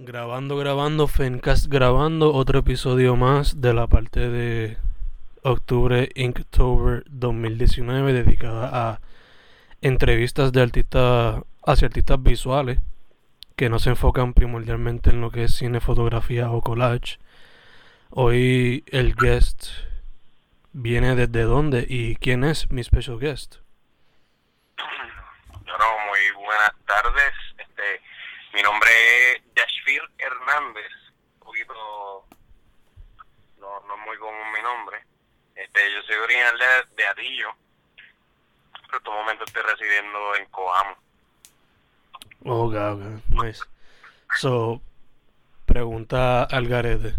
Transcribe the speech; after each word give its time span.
Grabando, 0.00 0.56
grabando, 0.56 1.08
Fencast 1.08 1.66
grabando 1.66 2.32
otro 2.32 2.60
episodio 2.60 3.16
más 3.16 3.60
de 3.60 3.74
la 3.74 3.88
parte 3.88 4.28
de 4.28 4.78
octubre, 5.42 6.08
Inktober 6.14 7.02
2019, 7.08 8.12
dedicada 8.12 8.70
a 8.72 9.00
entrevistas 9.82 10.52
de 10.52 10.62
artistas 10.62 11.42
hacia 11.66 11.86
artistas 11.86 12.22
visuales 12.22 12.78
que 13.56 13.68
no 13.68 13.80
se 13.80 13.90
enfocan 13.90 14.34
primordialmente 14.34 15.10
en 15.10 15.20
lo 15.20 15.32
que 15.32 15.42
es 15.42 15.54
cine, 15.56 15.80
fotografía 15.80 16.48
o 16.48 16.60
collage. 16.60 17.18
Hoy 18.10 18.84
el 18.92 19.16
guest 19.16 19.66
viene 20.72 21.16
desde 21.16 21.42
dónde 21.42 21.84
y 21.88 22.14
quién 22.14 22.44
es 22.44 22.70
mi 22.70 22.84
special 22.84 23.18
guest. 23.18 23.56
Bueno, 24.76 25.84
muy 26.06 26.44
buenas 26.44 26.72
tardes. 26.86 27.32
Este, 27.58 28.00
mi 28.54 28.62
nombre 28.62 28.90
es 29.32 29.47
Yashfir 29.88 30.02
Hernández, 30.18 30.92
un 31.34 31.40
poquito, 31.40 32.26
no, 33.58 33.80
no 33.80 33.94
es 33.94 34.06
muy 34.06 34.18
común 34.18 34.52
mi 34.52 34.62
nombre. 34.62 35.04
Este, 35.54 35.92
yo 35.92 36.02
soy 36.02 36.16
original 36.16 36.58
de, 36.58 36.94
de 36.96 37.08
Atillo, 37.08 37.48
pero 38.72 38.92
en 38.92 38.96
este 38.96 39.10
momento 39.10 39.44
estoy 39.44 39.62
residiendo 39.62 40.34
en 40.36 40.46
Coamo. 40.46 40.96
Ok, 42.44 42.74
ok, 42.74 43.44
nice. 43.44 43.64
So, 44.36 44.80
pregunta 45.66 46.44
al 46.44 46.68
garete. 46.68 47.14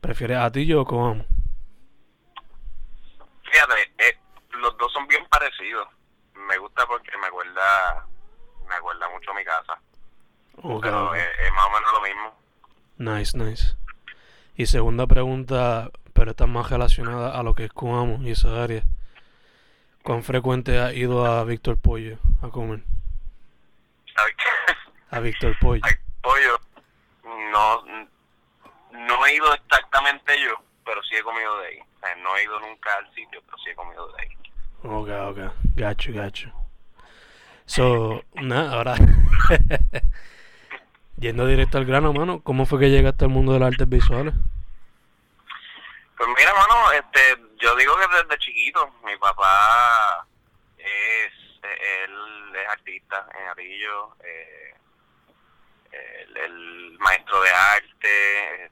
¿Prefieres 0.00 0.38
Atillo 0.38 0.82
o 0.82 0.84
Coamo? 0.84 1.24
Fíjate, 3.50 3.92
eh, 3.98 4.18
los 4.50 4.76
dos 4.78 4.92
son 4.92 5.06
bien 5.08 5.26
parecidos. 5.26 5.88
Me 6.34 6.56
gusta 6.58 6.86
porque 6.86 7.16
me 7.18 7.26
acuerda, 7.26 8.06
me 8.68 8.74
acuerda 8.76 9.08
mucho 9.08 9.32
a 9.32 9.34
mi 9.34 9.44
casa. 9.44 9.80
Pero 10.62 11.14
es, 11.14 11.22
es 11.22 11.52
más 11.52 11.66
o 11.66 11.70
menos 11.70 11.92
lo 11.92 12.00
mismo. 12.02 12.38
Nice, 12.98 13.38
nice. 13.38 13.76
Y 14.56 14.66
segunda 14.66 15.06
pregunta, 15.06 15.90
pero 16.12 16.32
está 16.32 16.46
más 16.46 16.68
relacionada 16.68 17.38
a 17.38 17.42
lo 17.42 17.54
que 17.54 17.64
es 17.64 17.72
Coamo 17.72 18.20
y 18.22 18.32
esa 18.32 18.62
área. 18.62 18.82
¿Cuán 20.02 20.24
frecuente 20.24 20.78
has 20.80 20.94
ido 20.94 21.24
a 21.26 21.44
Víctor 21.44 21.78
Pollo 21.78 22.18
a 22.42 22.48
comer? 22.48 22.80
A 25.10 25.20
Víctor 25.20 25.56
Pollo. 25.60 25.80
Ay, 25.84 25.94
pollo, 26.20 26.60
no, 27.24 27.82
no 28.92 29.26
he 29.26 29.34
ido 29.34 29.54
exactamente 29.54 30.38
yo, 30.38 30.54
pero 30.84 31.02
sí 31.04 31.14
he 31.16 31.22
comido 31.22 31.60
de 31.60 31.68
ahí. 31.68 31.78
O 31.80 32.00
sea, 32.00 32.14
no 32.16 32.36
he 32.36 32.44
ido 32.44 32.60
nunca 32.60 32.90
al 32.98 33.14
sitio, 33.14 33.40
pero 33.46 33.56
sí 33.58 33.70
he 33.70 33.74
comido 33.74 34.06
de 34.12 34.22
ahí. 34.22 34.28
Ok, 34.82 35.08
ok. 35.30 35.52
Gacho, 35.76 36.12
gacho. 36.12 36.52
So, 37.64 38.22
nada, 38.34 38.74
ahora. 38.74 38.96
Yendo 41.20 41.46
directo 41.46 41.78
al 41.78 41.84
grano, 41.84 42.12
mano, 42.12 42.40
¿cómo 42.44 42.64
fue 42.64 42.78
que 42.78 42.90
llegaste 42.90 43.24
al 43.24 43.30
mundo 43.30 43.52
de 43.52 43.58
las 43.58 43.72
artes 43.72 43.88
visuales? 43.88 44.34
Pues 46.16 46.28
mira, 46.36 46.54
mano, 46.54 46.92
este, 46.92 47.20
yo 47.58 47.74
digo 47.76 47.94
que 47.96 48.16
desde 48.16 48.38
chiquito, 48.38 48.88
mi 49.04 49.16
papá 49.16 50.26
es, 50.78 51.32
él 51.62 52.54
es 52.56 52.68
artista 52.68 53.26
en 53.40 53.48
Arillo, 53.48 54.14
eh, 54.22 54.74
el, 56.44 56.96
maestro 57.00 57.40
de 57.40 57.50
arte, 57.50 58.70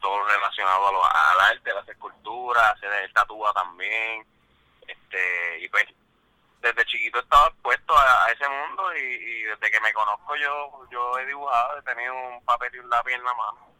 todo 0.00 0.26
relacionado 0.26 0.88
a 0.88 0.92
lo- 0.92 1.04
al 1.04 1.40
arte, 1.52 1.72
las 1.72 1.88
esculturas, 1.88 2.72
hacer 2.74 2.92
el 3.04 3.12
tatúa 3.12 3.52
también, 3.54 4.26
este, 4.86 5.60
y 5.60 5.68
pues 5.68 5.84
desde 6.60 6.84
chiquito 6.86 7.18
he 7.18 7.22
estado 7.22 7.48
expuesto 7.48 7.96
a, 7.96 8.24
a 8.26 8.30
ese 8.32 8.48
mundo 8.48 8.61
y, 9.14 9.42
desde 9.42 9.70
que 9.70 9.80
me 9.80 9.92
conozco 9.92 10.34
yo 10.36 10.86
yo 10.90 11.18
he 11.18 11.26
dibujado, 11.26 11.78
he 11.78 11.82
tenido 11.82 12.14
un 12.14 12.44
papel 12.44 12.74
y 12.74 12.78
un 12.78 12.90
lápiz 12.90 13.12
en 13.12 13.24
la 13.24 13.34
mano. 13.34 13.72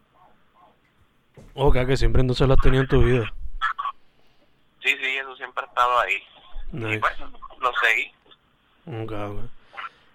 Ok, 1.54 1.86
que 1.86 1.96
siempre 1.96 2.20
entonces 2.20 2.46
lo 2.46 2.54
has 2.54 2.60
tenido 2.60 2.82
en 2.82 2.88
tu 2.88 3.02
vida. 3.02 3.32
Sí, 4.82 4.96
sí, 5.00 5.16
eso 5.16 5.36
siempre 5.36 5.64
ha 5.64 5.68
estado 5.68 6.00
ahí. 6.00 6.22
Y 6.72 6.76
Nice. 6.76 6.98
pues 7.00 7.18
lo 7.60 7.72
seguí. 7.74 8.12
Ok, 9.04 9.12
ok. 9.12 9.50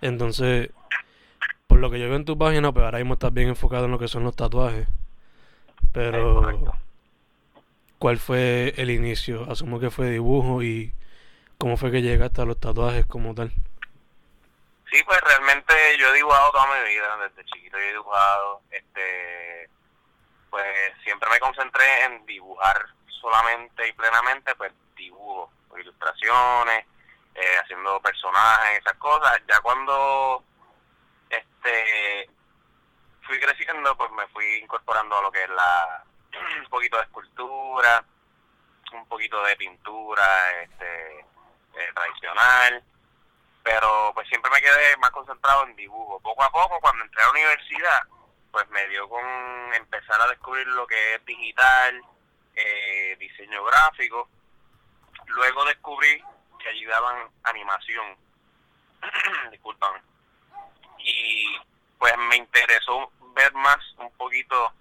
Entonces, 0.01 0.72
por 1.67 1.79
lo 1.79 1.89
que 1.89 1.99
yo 1.99 2.07
veo 2.07 2.16
en 2.16 2.25
tu 2.25 2.38
página, 2.38 2.72
pues 2.72 2.85
ahora 2.85 2.99
mismo 2.99 3.13
estás 3.13 3.34
bien 3.34 3.49
enfocado 3.49 3.85
en 3.85 3.91
lo 3.91 3.99
que 3.99 4.07
son 4.07 4.23
los 4.23 4.35
tatuajes. 4.35 4.88
Es 4.88 5.89
Pero. 5.94 6.75
¿cuál 7.99 8.17
fue 8.17 8.73
el 8.78 8.89
inicio? 8.89 9.49
Asumo 9.49 9.79
que 9.79 9.89
fue 9.89 10.09
dibujo 10.09 10.61
y 10.63 10.94
cómo 11.57 11.78
fue 11.78 11.91
que 11.91 12.01
llegaste 12.01 12.41
a 12.41 12.45
los 12.45 12.59
tatuajes 12.59 13.05
como 13.05 13.34
tal. 13.34 13.51
Sí, 14.91 15.03
pues 15.03 15.19
realmente 15.21 15.73
yo 15.97 16.09
he 16.09 16.13
dibujado 16.13 16.51
toda 16.51 16.67
mi 16.67 16.87
vida, 16.87 17.17
desde 17.17 17.43
chiquito 17.45 17.77
he 17.77 17.91
dibujado, 17.91 18.61
este, 18.71 19.69
pues 20.49 20.93
siempre 21.03 21.29
me 21.29 21.39
concentré 21.39 22.05
en 22.05 22.25
dibujar 22.25 22.87
solamente 23.07 23.85
y 23.85 23.91
plenamente, 23.93 24.55
pues 24.55 24.71
dibujo, 24.95 25.51
ilustraciones, 25.77 26.85
eh, 27.35 27.57
haciendo 27.61 27.99
personajes, 27.99 28.79
esas 28.79 28.97
cosas. 28.97 29.41
Ya 29.47 29.59
cuando, 29.59 30.43
este, 31.29 32.29
fui 33.23 33.39
creciendo, 33.41 33.95
pues 33.97 34.09
me 34.11 34.27
fui 34.27 34.45
incorporando 34.63 35.17
a 35.17 35.21
lo 35.21 35.31
que 35.31 35.43
es 35.43 35.49
la, 35.49 36.03
un 36.63 36.69
poquito 36.69 36.95
de 36.95 37.03
escultura, 37.03 38.05
un 38.93 39.05
poquito 39.07 39.43
de 39.43 39.55
pintura, 39.57 40.61
este, 40.61 41.19
eh, 41.19 41.91
tradicional 41.93 42.83
pero 43.67 44.11
pues 44.13 44.25
siempre 44.29 44.50
me 44.50 44.61
quedé 44.61 44.95
más 44.95 45.11
concentrado 45.11 45.66
en 45.66 45.75
dibujo. 45.75 46.22
Poco 46.22 46.41
a 46.41 46.50
poco, 46.50 46.79
cuando 46.79 47.03
entré 47.03 47.22
a 47.22 47.25
la 47.25 47.31
universidad, 47.31 48.00
pues 48.50 48.66
me 48.69 48.88
dio 48.88 49.09
con 49.09 49.25
empezar 49.73 50.22
a 50.22 50.28
descubrir 50.29 50.66
lo 50.67 50.88
que 50.88 51.16
es 51.16 51.25
digital, 51.25 52.01
eh, 52.55 53.17
diseño 53.19 53.61
gráfico. 53.66 54.29
Luego 55.25 55.66
descubrí 55.66 56.23
que 56.63 56.69
ayudaban 56.69 57.29
animación. 57.44 58.16
Disculpame. 59.51 60.01
Y 60.99 61.57
pues 61.99 62.17
me 62.17 62.38
interesó 62.38 63.11
ver 63.35 63.53
más 63.53 63.79
un 63.97 64.09
poquito 64.16 64.72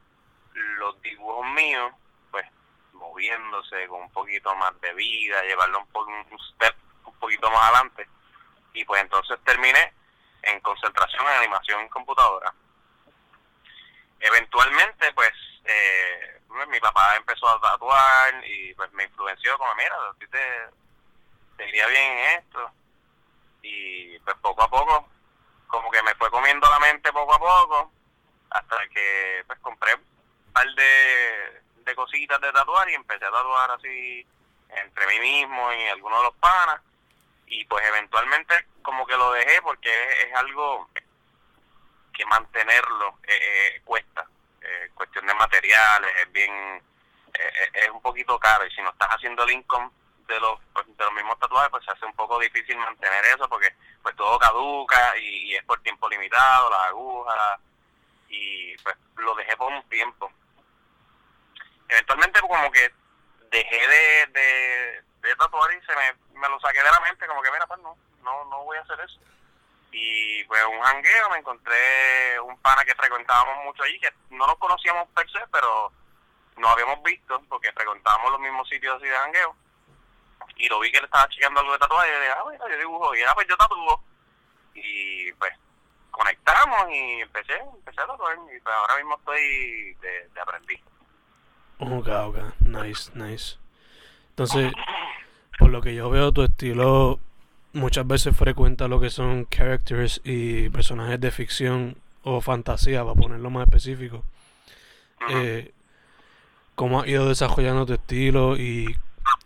los 0.54 1.02
dibujos 1.02 1.44
míos, 1.48 1.92
pues 2.30 2.46
moviéndose 2.92 3.88
con 3.88 4.02
un 4.02 4.12
poquito 4.12 4.54
más 4.54 4.80
de 4.80 4.94
vida, 4.94 5.42
llevarlo 5.42 5.80
un, 5.80 5.86
po- 5.88 6.06
un 6.06 6.38
step 6.54 6.76
un 7.04 7.14
poquito 7.14 7.50
más 7.50 7.64
adelante 7.64 8.06
y 8.76 8.84
pues 8.84 9.00
entonces 9.00 9.38
terminé 9.42 9.92
en 10.42 10.60
concentración 10.60 11.22
en 11.22 11.38
animación 11.38 11.80
en 11.80 11.88
computadora. 11.88 12.52
Eventualmente, 14.20 15.12
pues, 15.14 15.32
eh, 15.64 16.40
pues, 16.46 16.68
mi 16.68 16.78
papá 16.78 17.16
empezó 17.16 17.48
a 17.48 17.60
tatuar 17.60 18.46
y 18.46 18.74
pues 18.74 18.92
me 18.92 19.04
influenció 19.04 19.56
como, 19.56 19.74
mira, 19.76 19.94
a 19.94 20.14
te, 20.18 20.26
te 21.56 21.68
iría 21.68 21.86
bien 21.86 22.18
en 22.18 22.38
esto. 22.38 22.70
Y 23.62 24.18
pues 24.20 24.36
poco 24.42 24.62
a 24.62 24.68
poco, 24.68 25.08
como 25.68 25.90
que 25.90 26.02
me 26.02 26.14
fue 26.16 26.30
comiendo 26.30 26.68
la 26.68 26.78
mente 26.78 27.12
poco 27.12 27.34
a 27.34 27.38
poco, 27.38 27.92
hasta 28.50 28.76
que 28.88 29.42
pues 29.46 29.58
compré 29.60 29.94
un 29.94 30.52
par 30.52 30.66
de, 30.74 31.62
de 31.76 31.94
cositas 31.94 32.40
de 32.42 32.52
tatuar 32.52 32.88
y 32.90 32.94
empecé 32.94 33.24
a 33.24 33.30
tatuar 33.30 33.70
así 33.70 34.26
entre 34.68 35.06
mí 35.06 35.18
mismo 35.20 35.72
y 35.72 35.88
algunos 35.88 36.18
de 36.18 36.24
los 36.24 36.36
panas 36.36 36.80
y 37.46 37.64
pues 37.66 37.84
eventualmente 37.86 38.66
como 38.82 39.06
que 39.06 39.16
lo 39.16 39.32
dejé 39.32 39.62
porque 39.62 39.90
es, 40.22 40.34
algo 40.34 40.88
que 42.12 42.24
mantenerlo 42.26 43.18
eh, 43.24 43.38
eh, 43.40 43.80
cuesta. 43.84 44.26
Eh, 44.60 44.90
cuestión 44.94 45.26
de 45.26 45.34
materiales 45.34 46.10
es 46.22 46.32
bien 46.32 46.82
eh, 47.34 47.70
es 47.74 47.90
un 47.90 48.00
poquito 48.00 48.38
caro 48.38 48.66
y 48.66 48.70
si 48.70 48.82
no 48.82 48.90
estás 48.90 49.08
haciendo 49.08 49.44
el 49.44 49.52
income 49.52 49.90
de 50.26 50.40
los 50.40 50.58
pues, 50.72 50.86
de 50.96 51.04
los 51.04 51.12
mismos 51.12 51.38
tatuajes 51.38 51.70
pues 51.70 51.84
se 51.84 51.92
hace 51.92 52.06
un 52.06 52.14
poco 52.14 52.38
difícil 52.38 52.76
mantener 52.78 53.24
eso 53.26 53.48
porque 53.48 53.74
pues 54.02 54.16
todo 54.16 54.38
caduca 54.38 55.16
y, 55.18 55.52
y 55.52 55.54
es 55.56 55.64
por 55.64 55.80
tiempo 55.82 56.08
limitado 56.08 56.70
las 56.70 56.86
agujas 56.86 57.60
y 58.28 58.76
pues 58.78 58.96
lo 59.16 59.34
dejé 59.34 59.56
por 59.56 59.72
un 59.72 59.82
tiempo. 59.88 60.30
Eventualmente 61.88 62.40
como 62.40 62.70
que 62.72 62.92
dejé 63.50 63.88
de, 63.88 64.26
de, 64.32 65.02
de 65.22 65.36
tatuar 65.36 65.72
y 65.72 65.80
se 65.86 65.94
me, 65.94 66.25
me 66.48 66.54
lo 66.54 66.60
saqué 66.60 66.78
de 66.78 66.90
la 66.90 67.00
mente, 67.00 67.26
como 67.26 67.42
que 67.42 67.50
mira, 67.50 67.66
pues 67.66 67.80
no, 67.80 67.96
no, 68.22 68.44
no 68.46 68.64
voy 68.64 68.76
a 68.78 68.82
hacer 68.82 68.98
eso. 69.00 69.18
Y 69.92 70.44
pues 70.44 70.62
un 70.66 70.80
jangueo, 70.80 71.30
me 71.30 71.38
encontré 71.38 72.40
un 72.40 72.58
pana 72.60 72.84
que 72.84 72.94
frecuentábamos 72.94 73.64
mucho 73.64 73.82
allí, 73.82 73.98
que 73.98 74.12
no 74.30 74.46
nos 74.46 74.56
conocíamos 74.58 75.08
per 75.10 75.28
se, 75.30 75.40
pero 75.50 75.92
habíamos 76.68 77.02
visto, 77.02 77.40
porque 77.48 77.72
frecuentábamos 77.72 78.32
los 78.32 78.40
mismos 78.40 78.68
sitios 78.68 78.96
así 78.96 79.06
de 79.06 79.16
jangueo, 79.16 79.56
y 80.56 80.68
lo 80.68 80.80
vi 80.80 80.90
que 80.90 80.98
él 80.98 81.04
estaba 81.04 81.28
chequeando 81.28 81.60
algo 81.60 81.72
de 81.72 81.78
tatuaje, 81.78 82.08
y 82.08 82.12
le 82.12 82.20
dije, 82.20 82.32
ah, 82.36 82.42
bueno, 82.42 82.68
yo 82.68 82.78
dibujo, 82.78 83.14
y 83.14 83.22
ah, 83.22 83.34
pues 83.34 83.46
yo 83.48 83.56
tatuo. 83.56 84.02
Y 84.74 85.32
pues 85.32 85.52
conectamos 86.10 86.90
y 86.90 87.20
empecé, 87.20 87.54
empecé 87.58 88.00
a 88.00 88.06
tatuar, 88.06 88.36
y 88.54 88.60
pues 88.60 88.74
ahora 88.74 88.96
mismo 88.96 89.16
estoy 89.16 89.94
de, 89.94 90.28
de 90.28 90.40
aprendiz. 90.40 90.80
Ok, 91.78 92.08
ok, 92.08 92.36
nice, 92.60 93.10
nice. 93.14 93.58
Entonces, 94.30 94.72
por 95.58 95.70
lo 95.70 95.80
que 95.80 95.94
yo 95.94 96.10
veo, 96.10 96.32
tu 96.32 96.42
estilo 96.42 97.18
muchas 97.72 98.06
veces 98.06 98.36
frecuenta 98.36 98.88
lo 98.88 99.00
que 99.00 99.10
son 99.10 99.44
characters 99.46 100.20
y 100.24 100.68
personajes 100.70 101.20
de 101.20 101.30
ficción 101.30 101.96
o 102.22 102.40
fantasía, 102.40 103.02
para 103.04 103.14
ponerlo 103.14 103.50
más 103.50 103.66
específico. 103.66 104.24
Eh, 105.28 105.72
¿Cómo 106.74 107.00
has 107.00 107.08
ido 107.08 107.28
desarrollando 107.28 107.86
tu 107.86 107.94
estilo 107.94 108.56
y 108.56 108.96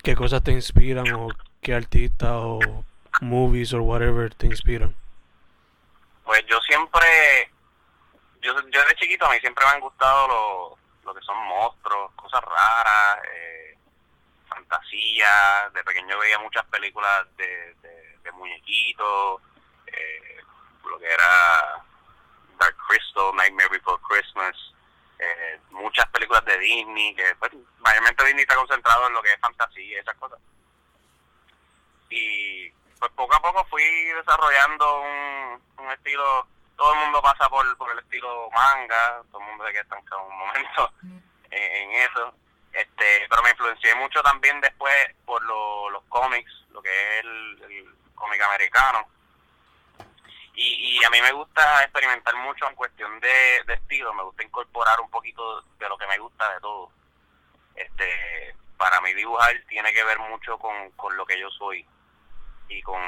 qué 0.02 0.14
cosas 0.16 0.42
te 0.42 0.52
inspiran 0.52 1.12
o 1.12 1.28
qué 1.60 1.74
artistas 1.74 2.32
o 2.32 2.58
movies 3.20 3.72
o 3.72 3.82
whatever 3.82 4.34
te 4.34 4.46
inspiran? 4.46 4.94
Pues 6.24 6.44
yo 6.46 6.58
siempre, 6.60 7.50
yo, 8.40 8.52
yo 8.70 8.80
de 8.84 8.94
chiquito 8.96 9.26
a 9.26 9.30
mí 9.30 9.38
siempre 9.40 9.64
me 9.64 9.72
han 9.72 9.80
gustado 9.80 10.28
lo, 10.28 10.78
lo 11.04 11.14
que 11.14 11.24
son 11.24 11.36
monstruos, 11.46 12.12
cosas 12.16 12.40
raras, 12.42 13.24
eh, 13.34 13.69
fantasía. 14.70 15.70
De 15.74 15.84
pequeño 15.84 16.18
veía 16.18 16.38
muchas 16.38 16.64
películas 16.66 17.26
de, 17.36 17.74
de, 18.22 18.32
muñequitos, 18.32 19.42
eh, 19.86 20.40
lo 20.84 20.98
que 20.98 21.12
era 21.12 21.84
Dark 22.58 22.76
Crystal, 22.88 23.34
Nightmare 23.34 23.68
Before 23.68 24.00
Christmas, 24.08 24.56
eh, 25.18 25.60
muchas 25.70 26.06
películas 26.08 26.44
de 26.44 26.56
Disney, 26.58 27.14
que 27.14 27.34
pues, 27.38 27.50
mayormente 27.80 28.24
Disney 28.24 28.42
está 28.42 28.54
concentrado 28.54 29.08
en 29.08 29.14
lo 29.14 29.22
que 29.22 29.32
es 29.32 29.40
fantasía 29.40 29.84
y 29.84 29.94
esas 29.96 30.16
cosas. 30.16 30.38
Y 32.08 32.70
pues 32.98 33.10
poco 33.12 33.34
a 33.34 33.42
poco 33.42 33.64
fui 33.64 33.82
desarrollando 33.82 35.00
un, 35.00 35.62
un 35.84 35.90
estilo, 35.90 36.46
todo 36.76 36.94
el 36.94 37.00
mundo 37.00 37.20
pasa 37.20 37.48
por, 37.48 37.66
el 37.66 37.98
estilo 37.98 38.48
manga, 38.52 39.22
todo 39.30 39.40
el 39.40 39.48
mundo 39.48 39.66
se 39.66 39.72
queda 39.72 39.82
estancado 39.82 40.22
un 40.24 40.38
momento 40.38 40.92
en, 41.50 41.90
eso, 41.92 42.34
este 42.72 43.26
pero 43.28 43.42
me 43.42 43.50
influencié 43.50 43.94
mucho 43.96 44.22
también 44.22 44.60
después 44.60 44.94
por 45.24 45.42
los 45.42 46.02
cómics, 46.08 46.52
lo 46.70 46.82
que 46.82 46.90
es 46.90 47.24
el, 47.24 47.94
cómic 48.14 48.42
americano 48.42 49.06
y, 50.54 51.02
a 51.04 51.10
mí 51.10 51.22
me 51.22 51.32
gusta 51.32 51.82
experimentar 51.84 52.36
mucho 52.36 52.68
en 52.68 52.74
cuestión 52.74 53.18
de, 53.20 53.64
estilo, 53.66 54.12
me 54.12 54.24
gusta 54.24 54.42
incorporar 54.42 55.00
un 55.00 55.08
poquito 55.08 55.62
de 55.78 55.88
lo 55.88 55.96
que 55.96 56.06
me 56.06 56.18
gusta 56.18 56.52
de 56.52 56.60
todo. 56.60 56.90
Este, 57.74 58.54
para 58.76 59.00
mí 59.00 59.14
dibujar 59.14 59.54
tiene 59.68 59.90
que 59.94 60.04
ver 60.04 60.18
mucho 60.18 60.58
con, 60.58 60.90
con 60.92 61.16
lo 61.16 61.24
que 61.24 61.38
yo 61.38 61.48
soy 61.50 61.86
y 62.68 62.82
con, 62.82 63.00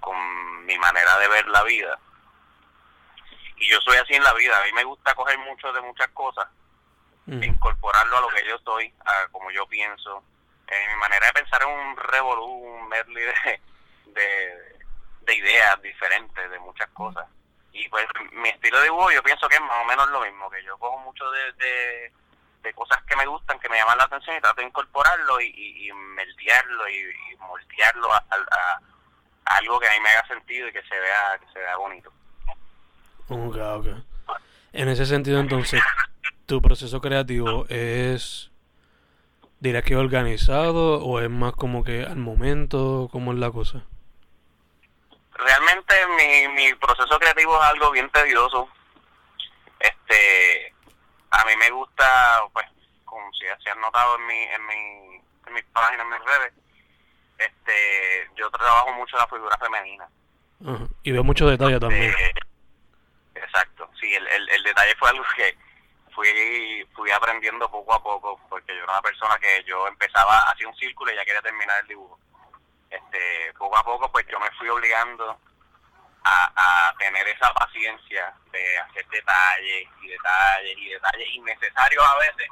con 0.00 0.64
mi 0.64 0.78
manera 0.78 1.18
de 1.18 1.28
ver 1.28 1.46
la 1.48 1.62
vida. 1.64 1.98
Y 3.56 3.68
yo 3.68 3.80
soy 3.82 3.96
así 3.98 4.14
en 4.14 4.24
la 4.24 4.32
vida, 4.32 4.58
a 4.58 4.64
mí 4.64 4.72
me 4.72 4.84
gusta 4.84 5.14
coger 5.14 5.36
mucho 5.38 5.70
de 5.72 5.80
muchas 5.82 6.08
cosas, 6.08 6.48
incorporarlo 7.28 8.18
a 8.18 8.20
lo 8.22 8.28
que 8.28 8.46
yo 8.48 8.58
soy, 8.64 8.92
a 9.00 9.28
como 9.30 9.50
yo 9.50 9.66
pienso. 9.66 10.22
En 10.66 10.92
mi 10.92 11.00
manera 11.00 11.26
de 11.26 11.32
pensar 11.32 11.62
es 11.62 11.68
un 11.68 11.96
revolú, 11.96 12.44
un 12.44 12.88
medley 12.88 13.24
de 14.06 14.78
de 15.28 15.34
ideas 15.34 15.80
diferentes, 15.82 16.50
de 16.50 16.58
muchas 16.58 16.88
cosas. 16.88 17.26
Y 17.72 17.86
pues 17.90 18.06
mi 18.32 18.48
estilo 18.48 18.78
de 18.78 18.84
dibujo 18.84 19.12
yo 19.12 19.22
pienso 19.22 19.46
que 19.48 19.56
es 19.56 19.60
más 19.60 19.84
o 19.84 19.84
menos 19.84 20.08
lo 20.10 20.22
mismo, 20.22 20.50
que 20.50 20.64
yo 20.64 20.76
cojo 20.78 20.98
mucho 21.00 21.24
de, 21.30 22.10
de, 22.62 22.74
cosas 22.74 23.02
que 23.04 23.16
me 23.16 23.26
gustan, 23.26 23.58
que 23.60 23.68
me 23.68 23.78
llaman 23.78 23.96
la 23.96 24.04
atención 24.04 24.36
y 24.36 24.40
trato 24.40 24.60
de 24.60 24.66
incorporarlo 24.66 25.40
y, 25.40 25.46
y, 25.56 25.88
y 25.88 25.92
meldearlo 25.92 26.88
y, 26.88 27.36
moldearlo 27.38 28.12
a, 28.12 28.22
algo 29.44 29.80
que 29.80 29.88
a 29.88 29.92
mí 29.92 30.00
me 30.00 30.10
haga 30.10 30.26
sentido 30.28 30.68
y 30.68 30.72
que 30.72 30.82
se 30.82 30.98
vea, 30.98 31.38
que 31.40 31.46
se 31.52 31.58
vea 31.58 31.76
bonito. 31.76 32.12
Ok, 33.28 33.56
ok. 33.56 33.86
En 34.72 34.88
ese 34.88 35.06
sentido 35.06 35.40
entonces, 35.40 35.82
tu 36.48 36.60
proceso 36.62 37.00
creativo 37.00 37.66
es, 37.68 38.50
dirías 39.60 39.84
que 39.84 39.96
organizado 39.96 41.04
o 41.04 41.20
es 41.20 41.30
más 41.30 41.52
como 41.52 41.84
que 41.84 42.04
al 42.04 42.16
momento, 42.16 43.08
¿cómo 43.12 43.32
es 43.32 43.38
la 43.38 43.50
cosa? 43.50 43.84
realmente 45.38 45.94
mi, 46.16 46.48
mi 46.48 46.74
proceso 46.74 47.18
creativo 47.18 47.56
es 47.62 47.68
algo 47.68 47.90
bien 47.90 48.10
tedioso. 48.10 48.68
Este, 49.78 50.74
a 51.30 51.44
mí 51.44 51.52
me 51.56 51.70
gusta, 51.70 52.42
pues, 52.52 52.66
como 53.04 53.32
si 53.32 53.46
se 53.62 53.70
han 53.70 53.80
notado 53.80 54.16
en 54.16 54.26
mi, 54.26 54.42
en 54.42 54.66
mi, 54.66 55.22
en 55.46 55.54
mis 55.54 55.64
páginas, 55.66 56.04
en 56.04 56.10
mis 56.10 56.24
redes, 56.24 56.52
este, 57.38 58.30
yo 58.36 58.50
trabajo 58.50 58.92
mucho 58.94 59.16
la 59.16 59.26
figura 59.28 59.56
femenina. 59.58 60.08
Y 61.04 61.12
veo 61.12 61.22
mucho 61.22 61.48
detalle 61.48 61.74
este, 61.74 61.86
también. 61.86 62.14
Exacto, 63.34 63.88
sí, 64.00 64.12
el, 64.12 64.26
el, 64.26 64.48
el 64.48 64.62
detalle 64.64 64.96
fue 64.98 65.10
algo 65.10 65.24
que 65.36 65.56
fui 66.18 66.88
fui 66.96 67.10
aprendiendo 67.12 67.70
poco 67.70 67.94
a 67.94 68.02
poco, 68.02 68.40
porque 68.48 68.74
yo 68.74 68.82
era 68.82 68.92
una 68.92 69.02
persona 69.02 69.38
que 69.38 69.62
yo 69.62 69.86
empezaba, 69.86 70.50
hacía 70.50 70.66
un 70.66 70.74
círculo 70.74 71.12
y 71.12 71.14
ya 71.14 71.24
quería 71.24 71.42
terminar 71.42 71.80
el 71.80 71.86
dibujo. 71.86 72.18
Este, 72.90 73.52
poco 73.56 73.76
a 73.76 73.84
poco 73.84 74.10
pues 74.10 74.26
yo 74.26 74.40
me 74.40 74.50
fui 74.52 74.68
obligando 74.68 75.38
a, 76.24 76.88
a 76.88 76.94
tener 76.96 77.28
esa 77.28 77.52
paciencia 77.54 78.34
de 78.50 78.78
hacer 78.78 79.06
detalles 79.08 79.88
y 80.02 80.08
detalles 80.08 80.78
y 80.78 80.88
detalles 80.88 81.28
innecesarios 81.34 82.04
a 82.04 82.18
veces, 82.18 82.48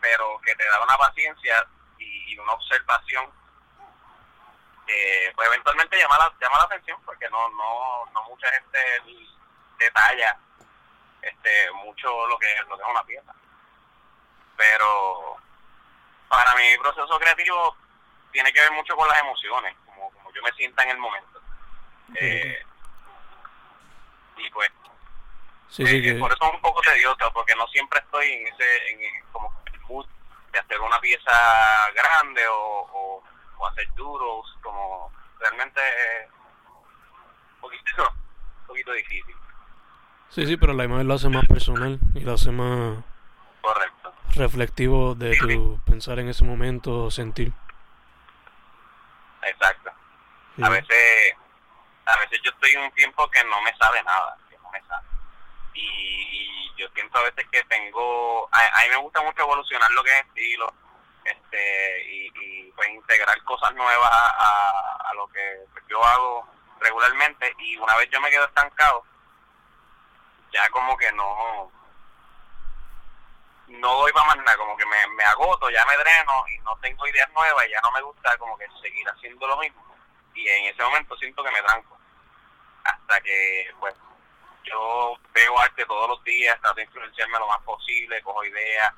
pero 0.00 0.40
que 0.44 0.56
te 0.56 0.64
da 0.68 0.82
una 0.82 0.96
paciencia 0.96 1.64
y, 1.98 2.36
una 2.36 2.54
observación 2.54 3.30
que 4.86 5.32
pues 5.36 5.48
eventualmente 5.48 5.98
llama 5.98 6.18
la, 6.18 6.34
llama 6.40 6.58
la 6.58 6.64
atención 6.64 7.00
porque 7.04 7.28
no, 7.30 7.48
no, 7.50 8.04
no 8.12 8.24
mucha 8.24 8.50
gente 8.50 8.78
detalla 9.78 10.36
este 11.26 11.70
mucho 11.72 12.26
lo 12.26 12.38
que, 12.38 12.46
lo 12.68 12.76
que 12.76 12.82
es 12.82 12.90
una 12.90 13.04
pieza. 13.04 13.34
Pero 14.56 15.36
para 16.28 16.54
mi 16.54 16.76
proceso 16.78 17.18
creativo 17.18 17.76
tiene 18.32 18.52
que 18.52 18.60
ver 18.60 18.72
mucho 18.72 18.96
con 18.96 19.08
las 19.08 19.20
emociones, 19.20 19.74
como, 19.86 20.10
como 20.10 20.32
yo 20.32 20.42
me 20.42 20.52
sienta 20.52 20.82
en 20.82 20.90
el 20.90 20.98
momento. 20.98 21.40
Eh, 22.16 22.62
y 24.36 24.50
pues, 24.50 24.70
eh, 25.78 26.16
por 26.18 26.32
eso 26.32 26.44
es 26.44 26.54
un 26.54 26.60
poco 26.60 26.80
tedioso, 26.82 27.32
porque 27.32 27.54
no 27.56 27.66
siempre 27.68 28.00
estoy 28.00 28.32
en 28.32 28.46
ese, 28.48 28.90
en, 28.90 29.24
como 29.32 29.52
el 29.72 29.80
mood 29.82 30.06
de 30.52 30.58
hacer 30.58 30.80
una 30.80 31.00
pieza 31.00 31.90
grande 31.94 32.46
o, 32.48 33.22
o, 33.58 33.66
hacer 33.66 33.88
duros, 33.94 34.56
como 34.62 35.10
realmente 35.40 35.80
es 35.80 36.30
un 37.54 37.60
poquito, 37.60 38.12
un 38.60 38.66
poquito 38.66 38.92
difícil. 38.92 39.36
Sí, 40.34 40.46
sí, 40.46 40.56
pero 40.56 40.72
la 40.72 40.82
imagen 40.82 41.06
lo 41.06 41.14
hace 41.14 41.28
más 41.28 41.46
personal 41.46 42.00
y 42.12 42.20
lo 42.20 42.32
hace 42.34 42.50
más 42.50 43.04
Correcto. 43.60 44.12
reflectivo 44.34 45.14
de 45.14 45.36
tu 45.36 45.80
pensar 45.84 46.18
en 46.18 46.28
ese 46.28 46.44
momento, 46.44 47.08
sentir. 47.10 47.52
Exacto. 49.42 49.92
A 50.60 50.68
veces 50.70 51.36
a 52.06 52.16
veces 52.18 52.40
yo 52.42 52.50
estoy 52.50 52.72
en 52.72 52.82
un 52.82 52.90
tiempo 52.92 53.30
que 53.30 53.44
no 53.44 53.62
me 53.62 53.74
sabe 53.76 54.02
nada, 54.02 54.36
que 54.50 54.58
no 54.58 54.70
me 54.70 54.82
sabe. 54.88 55.06
Y, 55.74 56.72
yo 56.76 56.88
siento 56.94 57.16
a 57.18 57.22
veces 57.22 57.46
que 57.52 57.62
tengo, 57.64 58.48
a, 58.50 58.82
mí 58.82 58.88
me 58.90 58.96
gusta 58.96 59.22
mucho 59.22 59.42
evolucionar 59.42 59.88
lo 59.92 60.02
que 60.02 60.10
es 60.10 60.26
estilo, 60.26 60.72
este 61.24 62.12
y, 62.12 62.32
y 62.34 62.72
pues 62.72 62.88
integrar 62.90 63.40
cosas 63.44 63.72
nuevas 63.74 64.10
a, 64.10 65.10
a, 65.10 65.14
lo 65.14 65.28
que 65.28 65.60
yo 65.88 66.04
hago 66.04 66.48
regularmente 66.80 67.54
y 67.58 67.76
una 67.76 67.94
vez 67.94 68.10
yo 68.10 68.20
me 68.20 68.28
quedo 68.28 68.44
estancado, 68.46 69.04
ya 70.54 70.70
como 70.70 70.96
que 70.96 71.12
no 71.12 71.70
no 73.66 73.96
doy 73.96 74.12
para 74.12 74.26
más 74.26 74.36
nada, 74.36 74.56
como 74.56 74.76
que 74.76 74.86
me, 74.86 75.06
me 75.16 75.24
agoto, 75.24 75.68
ya 75.70 75.84
me 75.86 75.96
dreno 75.96 76.44
y 76.48 76.58
no 76.58 76.76
tengo 76.78 77.06
ideas 77.08 77.30
nuevas 77.32 77.66
y 77.66 77.70
ya 77.70 77.80
no 77.82 77.90
me 77.92 78.02
gusta 78.02 78.36
como 78.38 78.56
que 78.56 78.66
seguir 78.80 79.08
haciendo 79.08 79.46
lo 79.46 79.56
mismo. 79.58 79.82
Y 80.34 80.46
en 80.48 80.66
ese 80.66 80.82
momento 80.82 81.16
siento 81.16 81.42
que 81.42 81.50
me 81.50 81.62
tranco. 81.62 81.98
Hasta 82.84 83.20
que, 83.22 83.72
pues, 83.80 83.94
yo 84.64 85.16
veo 85.32 85.58
arte 85.58 85.86
todos 85.86 86.08
los 86.08 86.22
días, 86.24 86.60
trato 86.60 86.76
de 86.76 86.84
influenciarme 86.84 87.38
lo 87.38 87.48
más 87.48 87.60
posible, 87.62 88.22
cojo 88.22 88.44
ideas. 88.44 88.92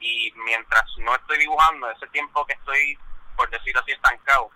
Y 0.00 0.32
mientras 0.36 0.84
no 0.98 1.14
estoy 1.14 1.38
dibujando, 1.38 1.90
ese 1.90 2.06
tiempo 2.08 2.44
que 2.46 2.54
estoy, 2.54 2.98
por 3.36 3.48
decirlo 3.50 3.80
así, 3.80 3.92
estancado, 3.92 4.50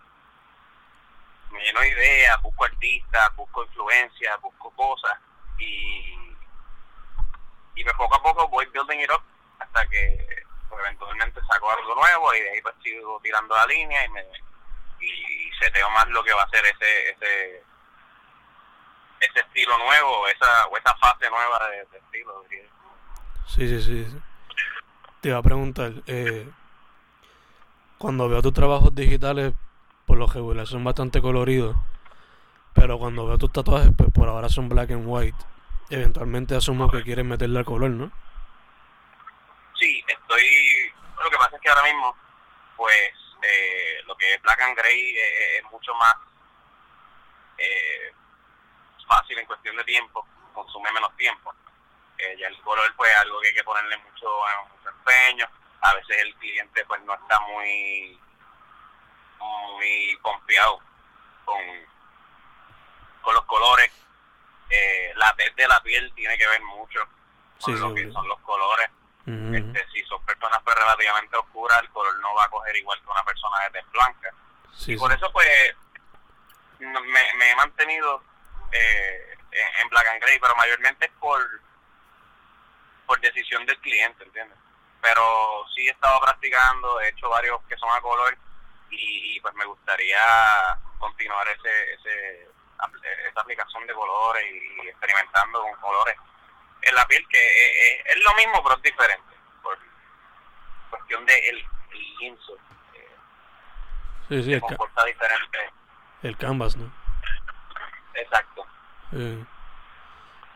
me 1.50 1.61
lleno 1.62 1.80
de 1.80 1.88
ideas, 1.88 2.42
busco 2.42 2.64
artistas, 2.64 3.34
busco 3.37 3.64
influencias, 3.64 4.40
busco 4.40 4.70
cosas. 4.70 5.18
Y, 5.58 6.24
y 7.75 7.85
pues 7.85 7.97
poco 7.97 8.14
a 8.14 8.23
poco 8.23 8.49
voy 8.49 8.66
building 8.66 9.00
it 9.00 9.11
up 9.11 9.23
hasta 9.59 9.87
que 9.88 10.47
pues, 10.69 10.81
eventualmente 10.85 11.40
saco 11.50 11.71
algo 11.71 11.95
nuevo 11.95 12.35
y 12.35 12.40
de 12.40 12.50
ahí 12.50 12.62
pues 12.62 12.75
sigo 12.83 13.21
tirando 13.23 13.54
la 13.54 13.66
línea 13.66 14.04
y 14.04 14.09
me 14.11 14.25
y 15.00 15.50
seteo 15.61 15.90
más 15.90 16.09
lo 16.09 16.23
que 16.25 16.33
va 16.33 16.43
a 16.43 16.49
ser 16.50 16.64
ese 16.64 17.11
ese 17.11 17.62
ese 19.21 19.40
estilo 19.40 19.76
nuevo 19.78 20.26
esa 20.28 20.66
o 20.66 20.76
esa 20.76 20.95
fase 20.97 21.28
nueva 21.31 21.69
de, 21.69 21.99
estilo 21.99 22.45
sí 23.47 23.69
sí 23.69 23.83
sí 23.83 24.19
te 25.21 25.28
iba 25.31 25.38
a 25.38 25.43
preguntar 25.43 25.93
eh, 26.07 26.49
cuando 28.04 28.28
veo 28.28 28.43
tus 28.43 28.52
trabajos 28.52 28.95
digitales, 28.95 29.54
por 30.04 30.19
lo 30.19 30.26
regular 30.26 30.66
son 30.66 30.85
bastante 30.85 31.23
coloridos. 31.23 31.75
Pero 32.75 32.99
cuando 32.99 33.26
veo 33.26 33.38
tus 33.38 33.50
tatuajes, 33.50 33.93
pues 33.97 34.11
por 34.12 34.28
ahora 34.28 34.50
son 34.50 34.69
black 34.69 34.90
and 34.90 35.04
white. 35.07 35.38
Eventualmente 35.91 36.57
asumo 36.57 36.91
que 36.91 37.03
quieres 37.03 37.25
meterle 37.25 37.59
al 37.59 37.64
color, 37.64 37.91
¿no? 37.91 38.11
Sí, 39.79 40.05
estoy... 40.07 40.93
Lo 41.23 41.31
que 41.31 41.37
pasa 41.37 41.57
es 41.57 41.62
que 41.62 41.69
ahora 41.69 41.85
mismo, 41.85 42.17
pues, 42.76 43.11
eh, 43.43 44.03
lo 44.07 44.17
que 44.17 44.35
es 44.35 44.43
black 44.43 44.61
and 44.62 44.76
gray 44.76 45.17
eh, 45.17 45.59
es 45.59 45.64
mucho 45.71 45.95
más 45.95 46.14
eh, 47.59 48.12
fácil 49.07 49.38
en 49.38 49.47
cuestión 49.47 49.76
de 49.76 49.85
tiempo, 49.85 50.26
consume 50.53 50.93
menos 50.93 51.14
tiempo. 51.17 51.55
Eh, 52.19 52.37
ya 52.38 52.49
el 52.49 52.61
color, 52.62 52.93
pues, 52.97 53.14
algo 53.17 53.41
que 53.41 53.49
hay 53.49 53.55
que 53.55 53.64
ponerle 53.64 53.97
mucho, 53.99 54.29
mucho 54.71 54.88
empeño. 54.88 55.49
A 55.81 55.95
veces 55.95 56.19
el 56.19 56.35
cliente, 56.37 56.85
pues, 56.87 57.03
no 57.03 57.14
está 57.14 57.41
muy, 57.41 58.19
muy 59.38 60.19
confiado 60.23 60.81
con 61.45 61.59
con 63.25 63.35
los 63.35 63.45
colores. 63.47 63.91
Eh, 64.76 65.12
la 65.16 65.33
tez 65.37 65.54
de 65.54 65.69
la 65.69 65.81
piel 65.83 66.12
tiene 66.14 66.37
que 66.37 66.47
ver 66.49 66.61
mucho 66.62 67.00
con 67.61 67.81
lo 67.81 67.95
que 67.95 68.11
son 68.11 68.26
los 68.26 68.40
colores. 68.40 68.90
este, 69.26 69.87
si 69.93 70.04
son 70.04 70.23
personas 70.25 70.61
pues, 70.64 70.76
relativamente 70.76 71.37
oscuras, 71.37 71.81
el 71.81 71.90
color 71.90 72.19
no 72.21 72.35
va 72.35 72.45
a 72.45 72.50
coger 72.50 72.76
igual 72.76 73.00
que 73.00 73.11
una 73.11 73.25
persona 73.25 73.57
de 73.61 73.71
tez 73.71 73.90
blanca. 73.93 74.31
y 74.87 74.97
por 74.97 75.12
eso, 75.12 75.31
pues, 75.33 75.76
me, 76.81 77.50
he 77.50 77.57
mantenido 77.57 78.23
eh, 78.73 79.37
en 79.81 79.88
black 79.88 80.09
and 80.09 80.23
gray, 80.23 80.38
pero 80.40 80.57
mayormente 80.57 81.11
por, 81.21 81.40
por 83.07 83.21
decisión 83.21 83.64
del 83.66 83.78
cliente, 83.78 84.25
¿entiendes? 84.25 84.59
Pero 85.00 85.66
sí 85.75 85.87
he 85.87 85.90
estado 85.90 86.21
practicando, 86.21 87.00
he 87.00 87.09
hecho 87.11 87.28
varios 87.28 87.62
que 87.69 87.76
son 87.76 87.90
a 87.90 88.00
color 88.00 88.37
y, 88.90 89.37
y 89.37 89.40
pues 89.40 89.54
me 89.54 89.66
gustaría 89.66 90.21
continuar 90.99 91.47
ese, 91.49 91.93
ese 91.93 92.49
esa 93.29 93.41
aplicación 93.41 93.87
de 93.87 93.95
colores 93.95 94.45
y, 94.53 94.88
experimentando 94.88 95.62
con 95.62 95.75
colores 95.81 96.17
en 96.83 96.95
la 96.95 97.07
piel 97.07 97.26
que 97.29 97.38
eh, 97.38 97.97
eh, 97.99 98.03
es, 98.07 98.25
lo 98.25 98.35
mismo 98.35 98.62
pero 98.62 98.76
es 98.76 98.83
diferente 98.83 99.35
por 99.62 99.79
cuestión 100.91 101.25
de 101.26 101.49
el, 101.49 101.67
lienzo 102.19 102.55
eh, 102.95 103.09
sí, 104.29 104.43
sí, 104.43 104.53
el 104.53 104.61
comporta 104.61 105.05
diferente. 105.05 105.59
el 106.23 106.37
canvas 106.37 106.76
no 106.76 106.91
exacto. 108.14 108.67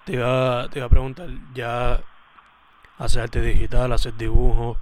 Te 0.04 0.12
iba 0.12 0.68
te 0.70 0.78
iba 0.78 0.86
a 0.86 0.90
preguntar 0.90 1.28
ya 1.52 2.00
hace 2.98 3.20
arte 3.20 3.40
digital 3.40 3.92
hace 3.92 4.12
dibujo 4.12 4.78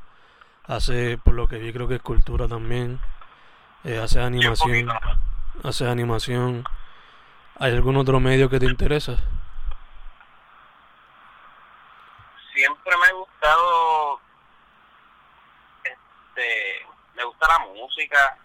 hace 0.66 1.18
por 1.18 1.34
lo 1.34 1.48
que 1.48 1.58
vi 1.58 1.72
creo 1.72 1.88
que 1.88 1.96
escultura 1.96 2.48
también 2.48 3.00
hace 4.02 4.20
animación 4.20 4.88
hace 5.62 5.88
animación 5.88 6.64
¿Hay 7.58 7.72
algún 7.72 7.96
otro 7.96 8.20
medio 8.20 8.50
que 8.50 8.58
te 8.58 8.66
interesa? 8.66 9.16
Siempre 12.52 12.96
me 12.98 13.06
ha 13.06 13.12
gustado, 13.12 14.20
este, 15.82 16.86
me 17.14 17.24
gusta 17.24 17.48
la 17.48 17.58
música, 17.60 18.38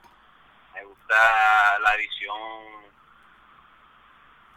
me 0.74 0.86
gusta 0.86 1.80
la 1.80 1.96
edición 1.96 2.38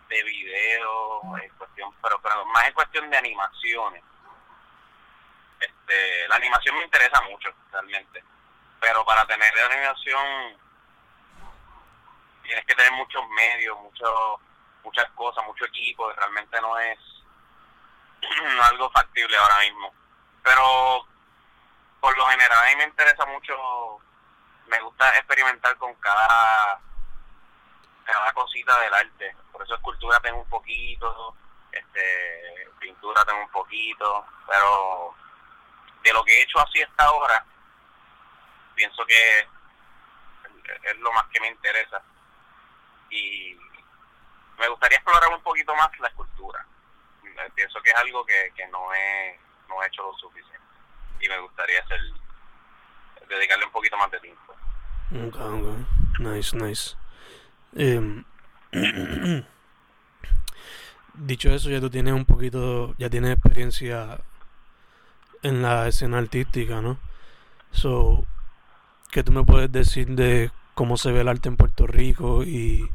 de 0.09 0.23
video, 0.23 1.21
cuestión, 1.59 1.93
pero, 2.01 2.21
pero 2.23 2.45
más 2.47 2.69
en 2.69 2.75
cuestión 2.75 3.11
de 3.11 3.17
animaciones. 3.17 4.05
Este, 5.59 6.29
la 6.29 6.37
animación 6.37 6.77
me 6.77 6.85
interesa 6.85 7.21
mucho, 7.23 7.49
realmente. 7.73 8.23
Pero 8.81 9.05
para 9.05 9.27
tener 9.27 9.53
la 9.57 9.67
animación 9.67 10.64
tienes 12.45 12.65
que 12.67 12.75
tener 12.75 12.93
muchos 12.93 13.23
medios, 13.31 13.77
mucho, 13.81 14.41
muchas 14.85 15.11
cosas, 15.13 15.45
mucho 15.47 15.65
equipo, 15.65 16.11
realmente 16.13 16.61
no 16.61 16.79
es 16.79 16.99
algo 18.63 18.91
factible 18.91 19.37
ahora 19.37 19.59
mismo. 19.61 19.93
Pero 20.43 21.07
por 22.01 22.17
lo 22.17 22.27
general 22.27 22.59
a 22.59 22.69
mí 22.69 22.77
me 22.77 22.85
interesa 22.85 23.25
mucho, 23.27 23.99
me 24.67 24.79
gusta 24.81 25.17
experimentar 25.17 25.77
con 25.79 25.95
cada, 25.97 26.81
cada 28.05 28.33
cosita 28.33 28.79
del 28.81 28.95
arte. 28.95 29.37
Por 29.51 29.63
eso 29.63 29.75
escultura 29.75 30.21
tengo 30.21 30.41
un 30.41 30.49
poquito, 30.49 31.35
este 31.73 32.71
pintura 32.79 33.25
tengo 33.25 33.41
un 33.41 33.51
poquito, 33.51 34.27
pero 34.47 35.15
de 36.03 36.13
lo 36.13 36.23
que 36.25 36.39
he 36.39 36.43
hecho 36.43 36.61
así 36.61 36.83
hasta 36.83 37.05
ahora, 37.05 37.45
pienso 38.75 39.05
que 39.07 39.49
es 40.83 40.99
lo 40.99 41.11
más 41.13 41.25
que 41.29 41.41
me 41.41 41.49
interesa 41.49 42.03
y 43.15 43.57
me 44.59 44.69
gustaría 44.69 44.99
explorar 44.99 45.31
un 45.33 45.43
poquito 45.43 45.75
más 45.77 45.89
la 46.01 46.09
escultura. 46.09 46.67
Pienso 47.55 47.81
que 47.83 47.91
es 47.91 47.97
algo 47.97 48.25
que, 48.25 48.53
que 48.57 48.67
no, 48.69 48.93
he, 48.95 49.39
no 49.69 49.83
he 49.83 49.87
hecho 49.87 50.03
lo 50.03 50.17
suficiente 50.19 50.55
y 51.21 51.29
me 51.29 51.39
gustaría 51.41 51.81
hacer, 51.81 52.01
dedicarle 53.29 53.65
un 53.65 53.73
poquito 53.73 53.97
más 53.97 54.11
de 54.11 54.21
tiempo. 54.21 54.55
Okay, 55.11 55.87
Nice, 56.19 56.57
nice. 56.57 56.97
Em, 57.77 58.25
dicho 61.15 61.51
eso, 61.51 61.71
ya 61.71 61.81
tú 61.81 61.91
tienes 61.91 62.15
un 62.15 62.25
poquito, 62.25 62.95
ya 62.99 63.11
tienes 63.11 63.33
experiencia 63.33 64.21
en 65.43 65.63
la 65.63 65.89
escena 65.89 66.19
artística, 66.19 66.81
¿no? 66.81 66.99
So, 67.73 68.25
¿qué 69.11 69.23
tú 69.23 69.33
me 69.33 69.45
puedes 69.45 69.71
decir 69.71 70.09
de 70.09 70.51
cómo 70.75 70.97
se 70.97 71.13
ve 71.13 71.21
el 71.21 71.29
arte 71.29 71.49
en 71.49 71.57
Puerto 71.57 71.87
Rico 71.87 72.45
y 72.45 72.91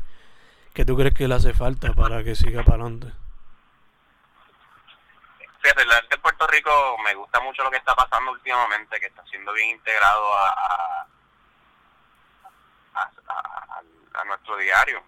qué 0.79 0.85
tú 0.85 0.95
crees 0.95 1.13
que 1.13 1.27
le 1.27 1.35
hace 1.35 1.53
falta 1.53 1.91
para 1.91 2.23
que 2.23 2.35
siga 2.35 2.63
para 2.63 2.83
adelante. 2.83 3.11
Fíjate, 5.61 5.81
el 5.81 5.91
arte 5.91 6.15
en 6.15 6.21
Puerto 6.21 6.47
Rico 6.47 6.97
me 7.03 7.13
gusta 7.15 7.41
mucho 7.41 7.63
lo 7.63 7.69
que 7.69 7.75
está 7.75 7.93
pasando 7.95 8.31
últimamente, 8.31 8.97
que 8.97 9.07
está 9.07 9.21
siendo 9.25 9.51
bien 9.51 9.71
integrado 9.71 10.37
a, 10.37 11.05
a, 12.93 14.23
nuestro 14.23 14.55
diario. 14.55 15.03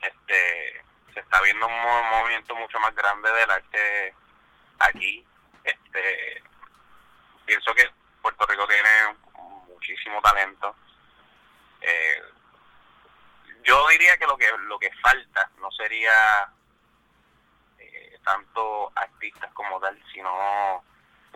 Este, 0.00 0.82
se 1.12 1.20
está 1.20 1.42
viendo 1.42 1.66
un 1.66 2.10
movimiento 2.10 2.54
mucho 2.54 2.80
más 2.80 2.94
grande 2.94 3.30
del 3.32 3.50
arte 3.50 4.14
aquí. 4.78 5.26
Este, 5.62 6.42
pienso 7.44 7.74
que 7.74 7.90
Puerto 8.22 8.46
Rico 8.46 8.66
tiene 8.66 9.14
muchísimo 9.68 10.22
talento 10.22 10.74
eh, 11.82 12.22
yo 13.64 13.82
diría 13.98 14.16
que 14.16 14.26
lo 14.26 14.36
que 14.36 14.50
lo 14.66 14.78
que 14.78 14.90
falta 15.02 15.50
no 15.58 15.70
sería 15.70 16.48
eh, 17.78 18.18
tanto 18.24 18.92
artistas 18.94 19.52
como 19.52 19.80
tal, 19.80 20.00
sino 20.12 20.84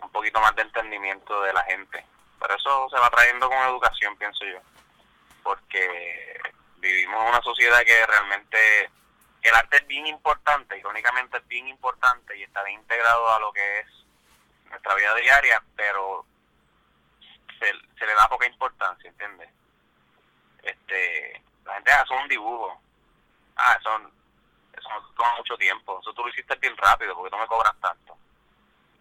un 0.01 0.11
poquito 0.11 0.39
más 0.39 0.55
de 0.55 0.63
entendimiento 0.63 1.41
de 1.41 1.53
la 1.53 1.63
gente. 1.63 2.05
Pero 2.39 2.55
eso 2.55 2.89
se 2.89 2.99
va 2.99 3.09
trayendo 3.09 3.49
con 3.49 3.57
educación, 3.57 4.15
pienso 4.17 4.45
yo, 4.45 4.59
porque 5.43 6.39
vivimos 6.77 7.21
en 7.21 7.29
una 7.29 7.41
sociedad 7.41 7.83
que 7.83 8.05
realmente 8.05 8.89
el 9.41 9.55
arte 9.55 9.77
es 9.77 9.87
bien 9.87 10.07
importante, 10.07 10.77
irónicamente 10.77 11.37
es 11.37 11.47
bien 11.47 11.67
importante 11.67 12.37
y 12.37 12.43
está 12.43 12.63
bien 12.63 12.79
integrado 12.79 13.29
a 13.33 13.39
lo 13.39 13.51
que 13.51 13.79
es 13.79 13.87
nuestra 14.65 14.95
vida 14.95 15.15
diaria, 15.15 15.63
pero 15.75 16.25
se, 17.59 17.73
se 17.97 18.05
le 18.05 18.13
da 18.13 18.29
poca 18.29 18.45
importancia, 18.45 19.09
¿entiendes? 19.09 19.49
este 20.63 21.41
la 21.69 21.75
gente 21.75 21.91
hace 21.91 22.13
un 22.13 22.27
dibujo. 22.27 22.81
Ah 23.55 23.77
eso, 23.79 24.11
eso 24.73 24.89
no 24.89 25.01
toma 25.15 25.37
mucho 25.37 25.55
tiempo. 25.57 25.99
Eso 26.01 26.13
tú 26.13 26.23
lo 26.23 26.29
hiciste 26.29 26.55
bien 26.55 26.75
rápido 26.77 27.15
porque 27.15 27.35
no 27.35 27.41
me 27.41 27.47
cobras 27.47 27.79
tanto. 27.79 28.17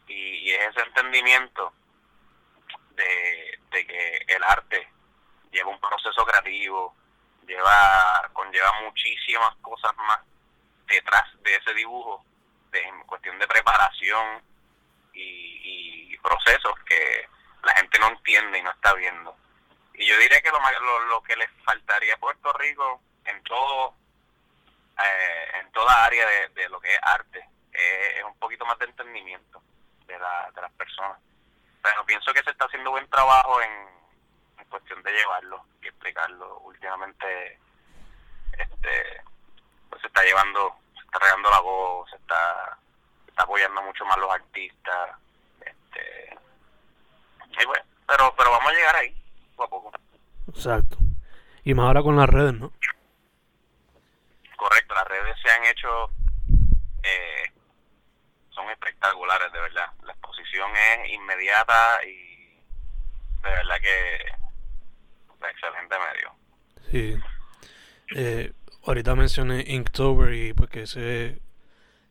Y, 0.07 0.51
es 0.51 0.69
ese 0.69 0.81
entendimiento 0.83 1.73
de, 2.91 3.59
de 3.71 3.87
que 3.87 4.25
el 4.29 4.43
arte 4.45 4.89
lleva 5.51 5.71
un 5.71 5.81
proceso 5.81 6.25
creativo 6.25 6.95
lleva 7.47 8.29
conlleva 8.35 8.71
muchísimas 8.83 9.57
cosas 9.63 9.91
más 9.97 10.21
detrás 10.87 11.25
de 11.43 11.57
ese 11.57 11.73
dibujo 11.73 12.23
de, 12.71 12.81
en 12.83 13.03
cuestión 13.05 13.39
de 13.39 13.49
preparación 13.49 14.43
y, 15.15 16.13
y 16.13 16.19
procesos 16.19 16.75
que 16.87 17.27
la 17.63 17.73
gente 17.73 17.99
no 17.99 18.09
entiende 18.09 18.59
y 18.59 18.63
no 18.63 18.71
está 18.71 18.93
viendo 18.95 19.35
y 19.99 20.07
yo 20.07 20.17
diría 20.17 20.41
que 20.41 20.51
lo, 20.51 20.61
lo, 20.61 21.01
lo 21.07 21.23
que 21.23 21.37
le 21.37 21.49
faltaría 21.65 22.15
a 22.15 22.19
Puerto 22.19 22.53
Rico 22.53 23.03
en 23.25 23.43
todo 23.43 23.95
eh, 24.97 25.59
en 25.61 25.73
toda 25.73 26.05
área 26.05 26.25
de, 26.55 26.69
lo 26.69 26.81
que 26.81 26.95
es 26.95 27.01
arte 27.03 27.45
es 27.73 28.25
un 28.25 28.39
poquito 28.39 28.65
más 28.65 28.79
de 28.79 28.87
entendimiento 28.87 29.61
de, 30.07 30.19
la, 30.19 30.51
de 30.55 30.63
las 30.63 30.73
personas. 30.73 31.19
Pero 31.83 32.05
pienso 32.07 32.33
que 32.33 32.43
se 32.43 32.51
está 32.51 32.65
haciendo 32.65 32.91
buen 32.91 33.09
trabajo 33.09 33.61
en, 33.61 33.89
en 34.59 34.65
cuestión 34.67 35.03
de 35.03 35.13
llevarlo 35.13 35.65
y 35.83 35.89
explicarlo. 35.89 36.59
Últimamente 36.61 37.59
este 38.53 39.23
pues 39.91 40.01
se 40.01 40.07
está 40.07 40.23
llevando 40.23 40.77
se 40.95 41.01
está 41.01 41.19
regando 41.19 41.51
la 41.51 41.61
voz 41.61 42.11
se 42.11 42.17
está, 42.17 42.79
se 43.25 43.31
está 43.31 43.43
apoyando 43.43 43.83
mucho 43.83 44.05
más 44.05 44.19
los 44.19 44.31
artistas 44.31 45.17
este 45.61 46.37
y 47.61 47.65
bueno 47.65 47.85
pero 48.07 48.35
pero 48.37 48.51
vamos 48.51 48.69
a 48.73 48.75
llegar 48.75 48.97
ahí 48.97 49.17
poco 49.59 49.65
a 49.65 49.69
poco. 49.69 49.93
Exacto. 50.49 50.97
Y 51.65 51.75
más 51.75 51.87
ahora 51.87 52.03
con 52.03 52.17
las 52.17 52.29
redes, 52.29 52.55
¿no? 52.55 52.73
Correcto, 54.57 54.95
las 54.95 55.07
redes 55.07 55.37
se 55.43 55.51
han 55.51 55.65
hecho, 55.65 56.11
eh, 57.03 57.53
son 58.51 58.69
espectaculares, 58.71 59.53
de 59.53 59.61
verdad. 59.61 59.87
La 60.05 60.13
exposición 60.13 60.71
es 60.75 61.13
inmediata 61.13 62.05
y 62.05 62.61
de 63.43 63.51
verdad 63.51 63.77
que 63.81 64.17
es 64.17 65.51
excelente 65.51 65.97
medio. 65.99 66.35
Sí. 66.91 67.21
Eh, 68.17 68.53
ahorita 68.87 69.15
mencioné 69.15 69.65
Inktober 69.69 70.33
y 70.35 70.55
porque 70.55 70.83
ese, 70.83 71.41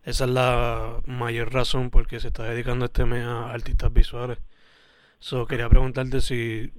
esa 0.03 0.23
es 0.25 0.29
la 0.29 1.01
mayor 1.05 1.53
razón 1.53 1.89
por 1.89 2.07
qué 2.07 2.19
se 2.19 2.27
está 2.27 2.43
dedicando 2.43 2.85
este 2.85 3.05
mes 3.05 3.25
a 3.25 3.51
artistas 3.51 3.91
visuales. 3.91 4.37
So, 5.19 5.47
quería 5.47 5.67
preguntarte 5.67 6.21
si 6.21 6.71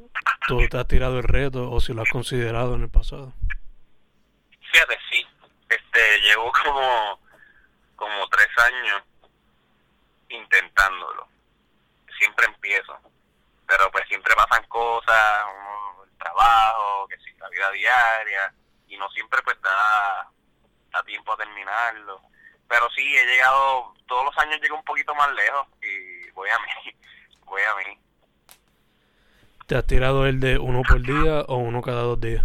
tú 0.49 0.67
te 0.67 0.79
has 0.79 0.89
tirado 0.89 1.19
el 1.19 1.25
reto 1.25 1.71
o 1.71 1.79
si 1.81 1.93
lo 1.93 2.03
has 2.03 2.11
considerado 2.11 2.75
en 2.75 2.83
el 2.83 2.91
pasado. 2.91 3.35
Fíjate, 4.73 4.99
sí. 5.11 5.25
Este, 5.69 6.21
llevo 6.21 6.51
como, 6.65 7.21
como 7.95 8.29
tres 8.29 8.49
años 8.57 9.03
intentándolo. 10.31 11.29
Siempre 12.19 12.47
empiezo. 12.47 12.99
Pero 13.67 13.91
pues 13.93 14.09
siempre 14.09 14.35
pasan 14.35 14.67
cosas, 14.69 15.45
el 16.03 16.19
trabajo, 16.19 17.07
que 17.09 17.19
si 17.19 17.31
la 17.39 17.49
vida 17.51 17.71
diaria, 17.73 18.55
y 18.89 18.97
no 18.97 19.09
siempre 19.11 19.43
pues 19.43 19.61
da, 19.61 20.31
da 20.91 21.03
tiempo 21.03 21.35
a 21.35 21.37
terminarlo. 21.37 22.23
Pero 22.67 22.89
sí, 22.97 23.17
he 23.17 23.27
llegado, 23.27 23.95
todos 24.07 24.25
los 24.25 24.39
años 24.39 24.59
llego 24.63 24.77
un 24.77 24.85
poquito 24.85 25.15
más 25.15 25.31
lejos 25.33 25.67
y 25.83 26.31
voy 26.31 26.49
a 26.49 26.59
mí, 26.59 26.97
voy 27.45 27.63
a 27.63 27.75
mí. 27.75 27.99
¿Te 29.69 29.77
has 29.77 29.87
tirado 29.87 30.27
el 30.27 30.41
de 30.41 30.59
uno 30.59 30.81
por 30.83 31.03
día 31.03 31.43
o 31.47 31.57
uno 31.57 31.83
cada 31.83 32.01
dos 32.01 32.19
días? 32.19 32.43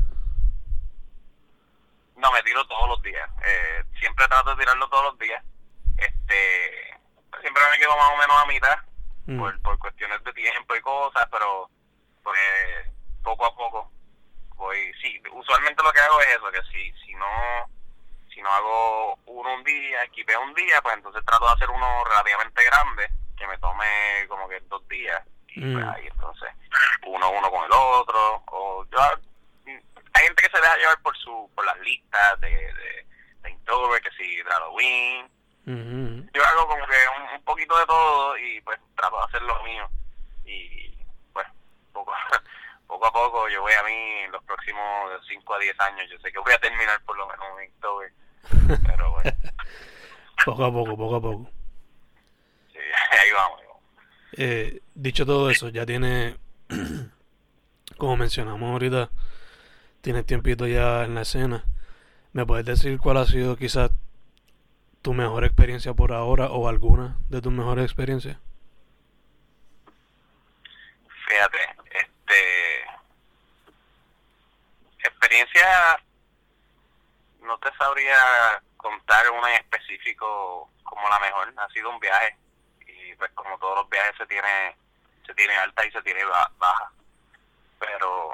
No, 2.17 2.29
me 2.33 2.43
tiro 2.43 2.65
todos 2.67 2.89
los 2.89 3.01
días. 3.01 3.29
Eh, 3.45 3.83
siempre 3.97 4.27
trato 4.27 4.49
de 4.49 4.57
tirarlo 4.57 4.89
todos 4.89 5.05
los 5.05 5.19
días. 5.19 5.41
Este, 5.97 6.99
siempre 7.39 7.63
me 7.71 7.77
quedo 7.79 7.95
más 7.95 8.11
o 8.13 8.17
menos 8.17 8.43
a 8.43 8.45
mitad 8.47 8.75
Mm. 9.25 9.39
por, 9.39 9.61
por 9.61 9.79
cuestiones 9.79 10.21
de 10.25 10.33
tiempo 10.33 10.75
y 10.75 10.81
cosas, 10.81 11.25
pero 11.31 11.69
pues 12.23 12.37
poco 13.23 13.45
a 13.45 13.55
poco 13.55 13.89
voy. 14.57 14.91
Sí, 15.01 15.17
usualmente 15.31 15.81
lo 15.81 15.93
que 15.93 16.01
hago 16.01 16.19
es 16.19 16.27
eso, 16.35 16.51
que 16.51 16.61
si 16.73 16.91
si 17.05 17.13
no 17.15 17.25
si 18.33 18.41
no 18.41 18.49
hago 18.51 19.15
uno 19.27 19.53
un 19.53 19.63
día, 19.63 20.03
equipé 20.03 20.35
un 20.35 20.53
día, 20.53 20.81
pues 20.81 20.95
entonces 20.97 21.23
trato 21.25 21.45
de 21.45 21.53
hacer 21.53 21.69
uno 21.69 22.03
relativamente 22.03 22.65
grande 22.65 23.09
que 23.37 23.47
me 23.47 23.57
tome 23.59 23.85
como 24.27 24.49
que 24.49 24.59
dos 24.67 24.85
días 24.89 25.21
y 25.55 25.61
pues 25.61 25.85
Mm. 25.85 25.89
ahí 25.89 26.07
entonces 26.07 26.49
uno 27.05 27.29
uno 27.31 27.49
con 27.51 27.63
el 27.65 27.71
otro 27.71 28.43
o 28.47 28.85
yo 28.91 28.99
hay 29.01 30.25
gente 30.25 30.43
que 30.43 30.49
se 30.49 30.61
deja 30.61 30.77
llevar 30.77 31.01
por 31.01 31.15
su 31.17 31.49
por 31.55 31.65
las 31.65 31.79
listas 31.81 32.39
de 32.41 32.49
de, 32.49 33.05
de 33.43 34.01
que 34.01 34.11
si 34.17 34.35
de 34.37 34.43
Halloween 34.43 35.25
Ujú. 35.65 36.29
yo 36.33 36.43
hago 36.45 36.67
como 36.67 36.85
que 36.87 36.95
un, 37.17 37.35
un 37.35 37.43
poquito 37.43 37.77
de 37.77 37.85
todo 37.85 38.37
y 38.37 38.59
pues 38.61 38.79
trato 38.95 39.17
de 39.17 39.23
hacer 39.25 39.41
lo 39.43 39.63
mío 39.63 39.87
y 40.45 40.91
pues 41.33 41.47
poco 41.93 42.13
poco 42.87 43.05
a 43.07 43.13
poco 43.13 43.49
yo 43.49 43.61
voy 43.61 43.73
a 43.73 43.83
mí 43.83 43.91
en 44.25 44.31
los 44.31 44.43
próximos 44.43 45.11
5 45.27 45.53
a 45.53 45.59
10 45.59 45.79
años 45.81 46.09
yo 46.09 46.17
sé 46.19 46.31
que 46.31 46.39
voy 46.39 46.53
a 46.53 46.59
terminar 46.59 46.99
por 47.05 47.17
lo 47.17 47.27
menos 47.27 47.45
un 47.55 47.63
Inktober 47.63 48.11
pero 48.85 49.11
bueno 49.11 49.31
Poco 50.45 50.65
a 50.65 50.71
poco, 50.73 50.97
poco 50.97 51.15
a 51.15 51.21
poco. 51.21 51.49
sí, 52.73 52.79
ahí 53.11 53.31
vamos, 53.31 53.61
ahí 53.61 53.67
vamos. 53.67 53.83
Eh, 54.33 54.81
dicho 54.95 55.25
todo 55.25 55.49
eso, 55.49 55.69
ya 55.69 55.85
tiene, 55.85 56.37
como 57.97 58.17
mencionamos 58.17 58.71
ahorita, 58.71 59.09
tienes 60.01 60.25
tiempito 60.25 60.67
ya 60.67 61.03
en 61.03 61.15
la 61.15 61.21
escena. 61.21 61.65
¿Me 62.33 62.45
puedes 62.45 62.65
decir 62.65 62.97
cuál 62.99 63.17
ha 63.17 63.25
sido 63.25 63.55
quizás 63.57 63.91
tu 65.01 65.13
mejor 65.13 65.43
experiencia 65.43 65.93
por 65.93 66.13
ahora 66.13 66.47
o 66.47 66.67
alguna 66.67 67.17
de 67.29 67.41
tus 67.41 67.51
mejores 67.51 67.85
experiencias? 67.85 68.37
fíjate 71.33 71.75
este 71.89 72.85
experiencia 74.99 75.99
no 77.41 77.57
te 77.57 77.73
sabría 77.75 78.61
contar 78.77 79.29
una 79.31 79.55
en 79.55 79.61
específico 79.61 80.69
como 80.83 81.09
la 81.09 81.19
mejor 81.19 81.53
ha 81.57 81.69
sido 81.69 81.89
un 81.89 81.99
viaje 81.99 82.37
y 82.85 83.15
pues 83.15 83.31
como 83.31 83.57
todos 83.57 83.79
los 83.79 83.89
viajes 83.89 84.15
se 84.17 84.25
tiene 84.27 84.75
se 85.25 85.33
tiene 85.33 85.55
alta 85.57 85.85
y 85.85 85.91
se 85.91 86.01
tiene 86.01 86.23
ba- 86.25 86.51
baja. 86.57 86.91
Pero 87.79 88.31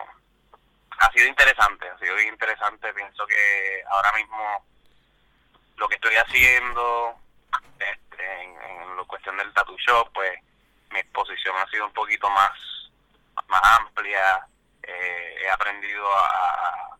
ha 1.00 1.12
sido 1.12 1.28
interesante 1.28 1.90
ha 1.90 1.98
sido 1.98 2.20
interesante. 2.22 2.94
Pienso 2.94 3.26
que 3.28 3.84
ahora 3.90 4.12
mismo 4.14 4.66
lo 5.78 5.88
que 5.88 5.96
estoy 5.96 6.16
haciendo 6.16 7.16
este, 7.80 8.44
en, 8.44 8.62
en 8.62 8.98
la 8.98 9.04
cuestión 9.06 9.38
del 9.38 9.54
tattoo 9.54 9.78
shop 9.78 10.12
pues 10.14 10.40
mi 10.92 11.00
exposición 11.00 11.56
ha 11.58 11.68
sido 11.70 11.86
un 11.86 11.94
poquito 11.94 12.30
más 12.30 12.52
más 13.48 13.62
amplia. 13.80 14.46
Eh, 14.84 15.36
he 15.44 15.50
aprendido 15.50 16.06
a, 16.16 16.98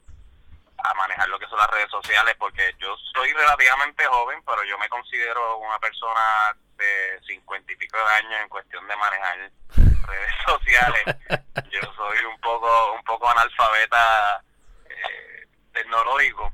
a 0.78 0.94
manejar 0.94 1.28
lo 1.30 1.40
que 1.40 1.48
son 1.48 1.58
las 1.58 1.70
redes 1.72 1.90
sociales 1.90 2.36
porque 2.40 2.74
yo 2.78 2.96
soy 3.14 3.34
relativamente 3.34 4.06
joven 4.06 4.42
pero 4.46 4.64
yo 4.64 4.78
me 4.78 4.88
considero 4.90 5.58
una 5.58 5.78
persona 5.80 6.56
de 6.80 7.20
cincuenta 7.28 7.72
y 7.72 7.76
pico 7.76 7.98
de 7.98 8.14
años 8.16 8.42
en 8.42 8.50
cuestión 8.50 8.88
de 8.88 8.96
manejar 8.96 9.38
redes 10.08 10.34
sociales. 10.46 11.04
Yo 11.70 11.94
soy 11.96 12.26
un 12.26 12.40
poco 12.40 12.94
un 12.94 13.04
poco 13.04 13.30
analfabeta 13.30 14.42
eh, 14.86 15.48
tecnológico. 15.74 16.52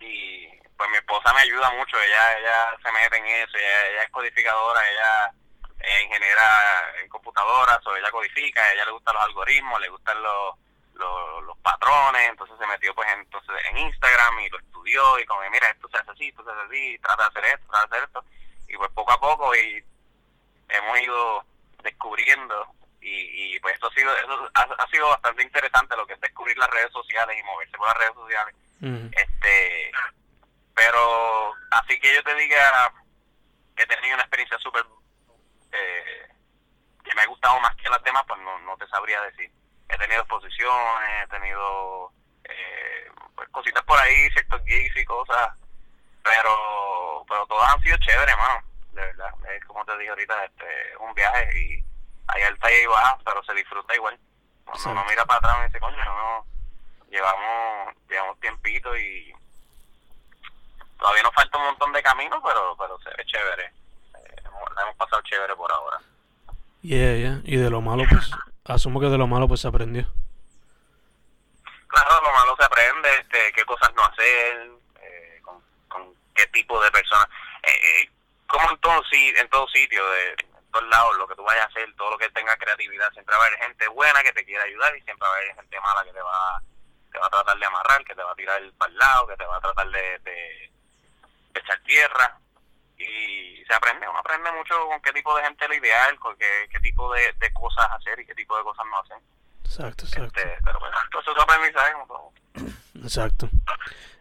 Y 0.00 0.48
pues 0.76 0.90
mi 0.90 0.96
esposa 0.96 1.32
me 1.34 1.40
ayuda 1.40 1.70
mucho. 1.72 2.00
Ella 2.00 2.38
ella 2.38 2.76
se 2.82 2.92
mete 2.92 3.18
en 3.18 3.26
eso. 3.26 3.56
Ella, 3.56 3.86
ella 3.88 4.02
es 4.02 4.10
codificadora 4.10 4.80
ella 4.90 5.32
es 5.80 6.04
ingeniera 6.04 6.92
en 7.02 7.08
computadoras 7.08 7.86
o 7.86 7.96
ella 7.96 8.10
codifica. 8.10 8.62
A 8.62 8.72
ella 8.72 8.86
le 8.86 8.92
gustan 8.92 9.14
los 9.14 9.24
algoritmos 9.24 9.80
le 9.80 9.88
gustan 9.88 10.22
los 10.22 10.54
los, 10.94 11.42
los 11.42 11.58
patrones, 11.58 12.30
entonces 12.30 12.56
se 12.56 12.66
metió 12.68 12.94
pues 12.94 13.08
entonces 13.18 13.56
en 13.68 13.78
Instagram 13.78 14.38
y 14.38 14.48
lo 14.48 14.60
estudió 14.60 15.18
y 15.18 15.26
como 15.26 15.40
mira 15.50 15.68
esto 15.68 15.88
se 15.88 15.98
hace 15.98 16.12
así, 16.12 16.28
esto 16.28 16.44
se 16.44 16.50
hace 16.52 16.60
así, 16.60 16.98
trata 17.02 17.22
de 17.24 17.28
hacer 17.30 17.44
esto, 17.46 17.66
trata 17.66 17.86
de 17.88 17.96
hacer 17.96 18.04
esto 18.04 18.24
y 18.74 18.76
pues 18.76 18.90
poco 18.90 19.12
a 19.12 19.20
poco 19.20 19.54
y 19.54 19.84
hemos 20.68 21.00
ido 21.00 21.44
descubriendo 21.82 22.66
y, 23.00 23.54
y 23.54 23.60
pues 23.60 23.74
esto 23.74 23.86
ha 23.86 23.94
sido 23.94 24.16
eso 24.16 24.50
ha, 24.54 24.62
ha 24.62 24.86
sido 24.88 25.08
bastante 25.08 25.42
interesante 25.42 25.96
lo 25.96 26.06
que 26.06 26.14
es 26.14 26.20
descubrir 26.20 26.56
las 26.58 26.70
redes 26.70 26.90
sociales 26.92 27.36
y 27.38 27.42
moverse 27.44 27.76
por 27.76 27.86
las 27.86 27.98
redes 27.98 28.14
sociales. 28.14 28.54
Este 29.12 29.92
pero 30.74 31.52
así 31.70 31.98
que 32.00 32.14
yo 32.14 32.22
te 32.24 32.34
diga 32.34 32.92
que 33.76 33.84
he 33.84 33.86
tenido 33.86 34.14
una 34.14 34.24
experiencia 34.24 34.58
súper 34.58 34.84
eh, 35.72 36.28
que 37.04 37.14
me 37.14 37.22
ha 37.22 37.26
gustado 37.26 37.60
más 37.60 37.74
que 37.76 37.88
las 37.88 38.02
demás 38.02 38.24
pues 38.26 38.40
no, 38.40 38.58
no 38.60 38.76
te 38.76 38.86
sabría 38.88 39.20
decir. 39.22 39.50
He 39.88 39.98
tenido 39.98 40.20
exposiciones 40.22 41.24
he 41.24 41.28
tenido 41.28 42.10
eh, 42.44 43.10
pues, 43.36 43.48
cositas 43.50 43.84
por 43.84 43.98
ahí 44.00 44.28
ciertos 44.30 44.62
gigs 44.66 44.96
y 44.96 45.04
cosas 45.04 45.50
pero 46.24 47.24
pero 47.28 47.46
todas 47.46 47.72
han 47.74 47.80
sido 47.82 47.96
chéveres 47.98 48.36
mano 48.36 48.60
de 48.92 49.02
verdad 49.02 49.30
es 49.54 49.64
como 49.66 49.84
te 49.84 49.96
dije 49.98 50.10
ahorita 50.10 50.44
este 50.44 50.64
es 50.64 50.96
un 50.98 51.14
viaje 51.14 51.60
y 51.60 51.84
hay 52.26 52.42
alta 52.42 52.70
y 52.70 52.74
hay 52.74 52.86
baja 52.86 53.18
pero 53.24 53.44
se 53.44 53.54
disfruta 53.54 53.94
igual. 53.94 54.18
Cuando 54.64 54.90
uno 54.90 55.04
mira 55.08 55.24
para 55.26 55.38
atrás 55.38 55.58
me 55.58 55.66
dice 55.66 55.80
coño 55.80 56.04
no 56.04 56.46
llevamos 57.10 57.94
llevamos 58.08 58.40
tiempito 58.40 58.96
y 58.96 59.32
todavía 60.98 61.22
nos 61.22 61.34
falta 61.34 61.58
un 61.58 61.64
montón 61.64 61.92
de 61.92 62.02
camino 62.02 62.42
pero 62.42 62.76
pero 62.78 62.98
se 63.00 63.10
ve 63.10 63.24
chévere. 63.26 63.66
Eh, 63.66 64.42
la 64.74 64.82
hemos 64.82 64.96
pasado 64.96 65.22
chévere 65.22 65.54
por 65.54 65.70
ahora. 65.70 66.00
Yeah, 66.84 67.16
yeah. 67.16 67.40
Y 67.44 67.56
de 67.56 67.70
lo 67.70 67.80
malo, 67.80 68.04
pues, 68.10 68.30
asumo 68.66 69.00
que 69.00 69.06
de 69.06 69.16
lo 69.16 69.26
malo, 69.26 69.48
pues, 69.48 69.62
se 69.62 69.68
aprendió. 69.68 70.06
claro 71.88 72.22
lo 72.22 72.32
malo 72.32 72.54
se 72.58 72.64
aprende 72.64 73.08
este 73.20 73.52
qué 73.54 73.64
cosas 73.64 73.90
no 73.94 74.04
hacer 74.04 74.70
eh, 75.00 75.40
con, 75.42 75.62
con 75.88 76.14
qué 76.34 76.46
tipo 76.48 76.78
de 76.82 76.90
personas 76.90 77.26
eh, 77.62 77.70
eh, 77.70 78.10
como 78.46 78.68
en 79.14 79.48
todo 79.48 79.66
sitio 79.68 80.08
de 80.10 80.36
todos 80.72 80.88
lados 80.88 81.16
lo 81.16 81.26
que 81.28 81.36
tú 81.36 81.42
vayas 81.44 81.64
a 81.64 81.68
hacer 81.68 81.94
todo 81.96 82.10
lo 82.10 82.18
que 82.18 82.28
tenga 82.30 82.56
creatividad 82.56 83.10
siempre 83.12 83.34
va 83.36 83.44
a 83.44 83.46
haber 83.46 83.58
gente 83.60 83.88
buena 83.88 84.22
que 84.22 84.32
te 84.32 84.44
quiera 84.44 84.64
ayudar 84.64 84.96
y 84.96 85.02
siempre 85.02 85.28
va 85.28 85.34
a 85.34 85.36
haber 85.38 85.54
gente 85.54 85.80
mala 85.80 86.04
que 86.04 86.12
te 86.12 86.20
va 86.20 86.62
te 87.12 87.18
va 87.18 87.26
a 87.26 87.30
tratar 87.30 87.58
de 87.58 87.66
amarrar 87.66 88.04
que 88.04 88.14
te 88.14 88.22
va 88.22 88.32
a 88.32 88.36
tirar 88.36 88.62
para 88.78 88.92
el 88.92 88.98
lado 88.98 89.26
que 89.28 89.36
te 89.36 89.46
va 89.46 89.56
a 89.56 89.60
tratar 89.60 89.88
de, 89.88 90.18
de, 90.18 90.72
de 91.52 91.60
echar 91.60 91.80
tierra 91.82 92.38
y 92.96 93.64
se 93.66 93.74
aprende, 93.74 94.08
uno 94.08 94.18
aprende 94.18 94.50
mucho 94.52 94.74
con 94.86 95.00
qué 95.00 95.12
tipo 95.12 95.34
de 95.36 95.42
gente 95.42 95.64
es 95.64 95.68
lo 95.68 95.76
ideal, 95.76 96.18
con 96.18 96.36
qué, 96.36 96.68
qué 96.70 96.80
tipo 96.80 97.12
de, 97.12 97.32
de 97.32 97.52
cosas 97.52 97.86
hacer 97.92 98.18
y 98.20 98.26
qué 98.26 98.34
tipo 98.34 98.56
de 98.56 98.62
cosas 98.62 98.86
no 98.86 98.98
hacer. 99.00 99.18
Exacto, 99.64 100.04
exacto. 100.04 100.40
Este, 100.40 100.58
pero 100.64 100.78
bueno, 100.78 100.96
todo 101.10 101.22
eso 101.22 101.36
es 101.36 101.42
aprendizaje 101.42 101.92
como 101.94 102.06
todo. 102.06 102.32
Exacto. 103.04 103.48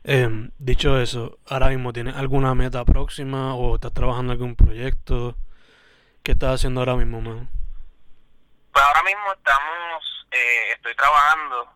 Em, 0.04 0.52
dicho 0.58 1.00
eso, 1.00 1.40
ahora 1.48 1.70
mismo 1.70 1.94
tienes 1.94 2.16
alguna 2.16 2.54
meta 2.54 2.84
próxima 2.84 3.56
o 3.56 3.76
estás 3.76 3.94
trabajando 3.94 4.34
en 4.34 4.40
algún 4.40 4.56
proyecto? 4.56 5.38
¿Qué 6.22 6.34
estás 6.34 6.56
haciendo 6.56 6.82
ahora 6.82 6.96
mismo, 6.96 7.22
man? 7.22 7.50
Pues 8.74 8.86
ahora 8.86 9.04
mismo 9.04 9.34
estamos, 9.34 10.28
eh, 10.32 10.72
estoy 10.76 10.96
trabajando 10.96 11.68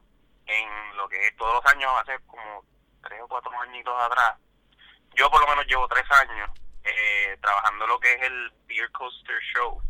en 0.46 0.98
lo 0.98 1.08
que 1.08 1.28
es 1.28 1.36
todos 1.38 1.64
los 1.64 1.74
años, 1.74 1.90
hace 2.02 2.20
como 2.28 2.66
tres 3.02 3.22
o 3.22 3.28
cuatro 3.28 3.52
añitos 3.62 3.94
atrás, 4.04 4.36
yo 5.16 5.30
por 5.32 5.42
lo 5.42 5.48
menos 5.48 5.66
llevo 5.68 5.88
tres 5.88 6.06
años 6.12 6.50
eh, 6.84 7.38
trabajando 7.42 7.88
lo 7.88 8.00
que 8.00 8.14
es 8.14 8.22
el 8.24 8.52
Beer 8.68 8.92
Coaster 8.92 9.40
Show. 9.56 9.82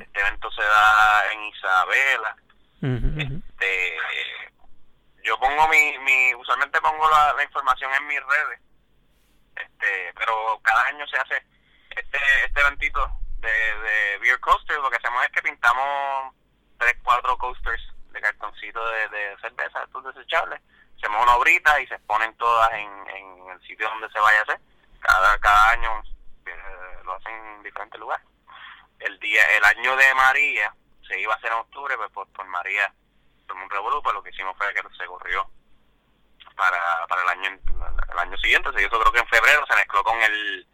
Este 0.00 0.20
evento 0.20 0.50
se 0.52 0.62
da 0.62 1.32
en 1.32 1.42
Isabela. 1.44 2.36
Este, 2.82 3.96
yo 5.26 5.36
pongo 5.40 5.66
mi, 5.68 5.98
mi 5.98 6.34
usualmente 6.36 6.80
pongo 6.80 7.10
la, 7.10 7.32
la 7.34 7.42
información 7.42 7.92
en 7.92 8.06
mis 8.06 8.20
redes, 8.24 8.60
este, 9.56 10.12
pero 10.14 10.60
cada 10.62 10.86
año 10.86 11.04
se 11.08 11.16
hace 11.16 11.44
este 11.90 12.18
este 12.44 12.60
eventito 12.60 13.10
de, 13.38 14.18
Beer 14.20 14.38
Coaster. 14.40 14.78
Lo 14.78 14.88
que 14.88 14.96
hacemos 14.96 15.24
es 15.24 15.30
que 15.30 15.42
pintamos 15.42 16.34
tres, 16.78 16.94
cuatro 17.02 17.36
coasters 17.38 17.82
de 18.12 18.20
cartoncito 18.20 18.88
de, 18.88 19.08
de 19.08 19.36
cerveza, 19.40 19.82
estos 19.82 20.14
desechables. 20.14 20.60
Hacemos 20.96 21.22
una 21.22 21.36
obrita 21.36 21.80
y 21.80 21.86
se 21.88 21.98
ponen 22.00 22.34
todas 22.36 22.72
en, 22.72 23.08
en 23.08 23.50
el 23.50 23.60
sitio 23.66 23.88
donde 23.88 24.08
se 24.10 24.20
vaya 24.20 24.38
a 24.38 24.42
hacer. 24.42 24.60
Cada, 25.00 25.38
cada 25.38 25.70
año 25.70 26.02
eh, 26.46 27.00
lo 27.04 27.14
hacen 27.14 27.34
en 27.34 27.62
diferentes 27.64 28.00
lugares. 28.00 28.26
El 29.00 29.18
día, 29.18 29.42
el 29.56 29.64
año 29.64 29.96
de 29.96 30.14
María 30.14 30.74
se 31.06 31.20
iba 31.20 31.34
a 31.34 31.36
hacer 31.36 31.50
en 31.52 31.58
octubre, 31.58 31.96
pues 31.96 32.10
por, 32.12 32.28
por 32.28 32.46
María 32.46 32.92
revolú, 33.76 34.02
pues 34.02 34.14
lo 34.14 34.22
que 34.22 34.30
hicimos 34.30 34.56
fue 34.56 34.72
que 34.74 34.82
se 34.96 35.06
corrió 35.06 35.48
para, 36.56 37.06
para 37.08 37.22
el 37.22 37.28
año 37.28 37.60
el 38.12 38.18
año 38.18 38.36
siguiente, 38.38 38.72
se 38.72 38.82
hizo 38.82 38.98
creo 38.98 39.12
que 39.12 39.20
en 39.20 39.28
febrero, 39.28 39.64
se 39.68 39.76
mezcló 39.76 40.02
con 40.02 40.20
el 40.22 40.66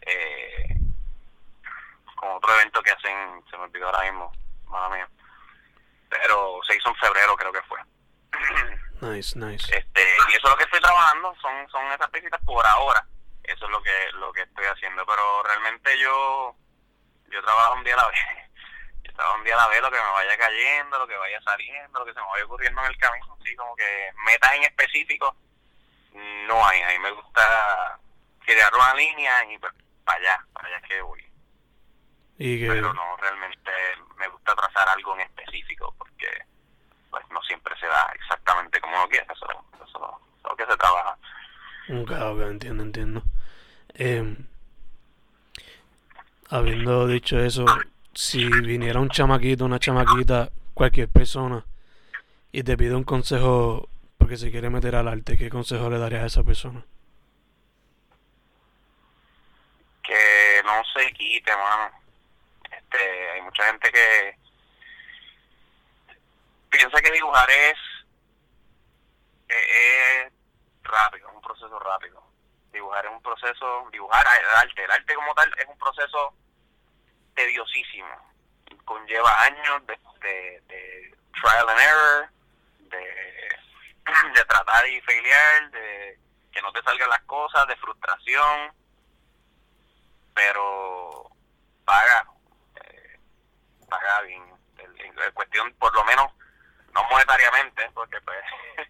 eh, 0.00 0.76
con 2.16 2.30
otro 2.30 2.54
evento 2.54 2.82
que 2.82 2.90
hacen, 2.90 3.44
se 3.50 3.56
me 3.56 3.64
olvidó 3.64 3.86
ahora 3.86 4.10
mismo, 4.10 4.32
madre 4.66 4.96
mía 4.96 5.08
pero 6.08 6.60
se 6.66 6.76
hizo 6.76 6.88
en 6.88 6.96
febrero 6.96 7.36
creo 7.36 7.52
que 7.52 7.62
fue. 7.62 7.78
Nice, 8.98 9.38
nice. 9.38 9.76
Este, 9.76 10.00
y 10.00 10.36
eso 10.36 10.46
es 10.46 10.50
lo 10.50 10.56
que 10.56 10.64
estoy 10.64 10.80
trabajando, 10.80 11.34
son 11.42 11.68
son 11.68 11.84
esas 11.92 12.10
visitas 12.10 12.40
por 12.46 12.66
ahora. 12.66 13.06
Eso 13.42 13.66
es 13.66 13.70
lo 13.70 13.82
que 13.82 14.10
lo 14.14 14.32
que 14.32 14.40
estoy 14.40 14.64
haciendo, 14.64 15.04
pero 15.04 15.42
realmente 15.42 15.98
yo 15.98 16.56
yo 17.30 17.42
trabajo 17.42 17.74
un 17.74 17.84
día 17.84 17.92
a 17.92 17.98
la 17.98 18.08
vez. 18.08 18.18
Trabajo 19.14 19.38
un 19.38 19.44
día 19.44 19.54
a 19.54 19.58
la 19.58 19.68
vez 19.68 19.80
lo 19.80 19.90
que 19.90 19.96
me 19.96 20.10
vaya 20.12 20.36
cayendo, 20.36 20.98
lo 20.98 21.06
que 21.06 21.16
vaya 21.16 21.40
saliendo, 21.42 21.98
lo 21.98 22.06
que 22.06 22.12
se 22.12 22.20
me 22.20 22.26
vaya 22.26 22.44
ocurriendo 22.44 22.80
en 22.82 22.86
el 22.86 22.98
camino, 22.98 23.36
así 23.40 23.56
como 23.56 23.74
que 23.76 24.12
metas 24.24 24.54
en 24.54 24.62
específico 24.64 25.36
no 26.46 26.66
hay, 26.66 26.82
a 26.82 26.88
mí 26.88 26.98
me 26.98 27.10
gusta 27.10 27.98
crear 28.44 28.72
una 28.74 28.94
línea 28.94 29.44
y 29.52 29.58
pues 29.58 29.72
para 30.04 30.18
allá, 30.18 30.46
para 30.52 30.68
allá 30.68 30.80
que 30.86 31.00
voy. 31.02 31.24
¿Y 32.38 32.66
Pero 32.66 32.92
no, 32.92 33.16
realmente 33.16 33.70
me 34.16 34.28
gusta 34.28 34.54
trazar 34.54 34.88
algo 34.88 35.14
en 35.14 35.22
específico 35.22 35.94
porque 35.98 36.28
pues 37.10 37.24
no 37.30 37.42
siempre 37.42 37.74
se 37.78 37.86
da 37.86 38.10
exactamente 38.14 38.80
como 38.80 38.96
uno 38.96 39.08
quiere, 39.08 39.26
eso, 39.32 39.46
eso, 39.74 40.20
es 40.36 40.44
lo 40.44 40.56
que 40.56 40.66
se 40.66 40.76
trabaja. 40.76 41.18
Claro, 42.06 42.36
que 42.36 42.44
entiendo, 42.44 42.82
entiendo. 42.82 43.22
Eh, 43.94 44.36
habiendo 46.50 47.06
dicho 47.06 47.38
eso, 47.38 47.64
si 48.16 48.48
viniera 48.48 48.98
un 48.98 49.10
chamaquito, 49.10 49.66
una 49.66 49.78
chamaquita, 49.78 50.50
cualquier 50.72 51.08
persona, 51.08 51.64
y 52.50 52.62
te 52.62 52.76
pide 52.76 52.94
un 52.94 53.04
consejo 53.04 53.90
porque 54.16 54.38
se 54.38 54.50
quiere 54.50 54.70
meter 54.70 54.96
al 54.96 55.08
arte, 55.08 55.36
¿qué 55.36 55.50
consejo 55.50 55.90
le 55.90 55.98
darías 55.98 56.22
a 56.22 56.26
esa 56.26 56.42
persona? 56.42 56.82
Que 60.02 60.62
no 60.64 60.82
se 60.94 61.12
quite, 61.12 61.52
mano. 61.54 61.92
Este, 62.64 63.30
hay 63.32 63.42
mucha 63.42 63.64
gente 63.66 63.92
que 63.92 64.38
piensa 66.70 67.02
que 67.02 67.10
dibujar 67.10 67.50
es, 67.50 67.78
es 69.48 70.32
rápido, 70.84 71.28
es 71.28 71.34
un 71.34 71.42
proceso 71.42 71.78
rápido. 71.78 72.22
Dibujar 72.72 73.04
es 73.04 73.12
un 73.12 73.22
proceso, 73.22 73.88
dibujar 73.92 74.24
el 74.40 74.56
arte, 74.56 74.84
el 74.84 74.90
arte 74.90 75.14
como 75.14 75.34
tal 75.34 75.52
es 75.58 75.66
un 75.68 75.78
proceso 75.78 76.34
tediosísimo. 77.36 78.08
Conlleva 78.84 79.42
años 79.42 79.86
de, 79.86 80.62
de, 80.66 81.16
trial 81.40 81.68
and 81.68 81.80
error, 81.80 82.28
de, 82.80 84.44
tratar 84.48 84.88
y 84.88 85.00
failear, 85.02 85.70
de 85.70 86.18
que 86.50 86.62
no 86.62 86.72
te 86.72 86.82
salgan 86.82 87.10
las 87.10 87.22
cosas, 87.22 87.68
de 87.68 87.76
frustración, 87.76 88.72
pero 90.34 91.30
paga, 91.84 92.26
eh, 92.82 93.18
paga 93.88 94.22
bien. 94.22 94.42
En 94.78 95.32
cuestión, 95.32 95.72
por 95.74 95.94
lo 95.94 96.04
menos, 96.04 96.32
no 96.92 97.04
monetariamente, 97.10 97.90
porque 97.92 98.20
pues, 98.22 98.38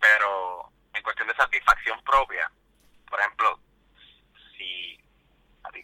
pero 0.00 0.70
en 0.94 1.02
cuestión 1.02 1.28
de 1.28 1.34
satisfacción 1.34 2.02
propia, 2.04 2.50
por 3.08 3.20
ejemplo, 3.20 3.60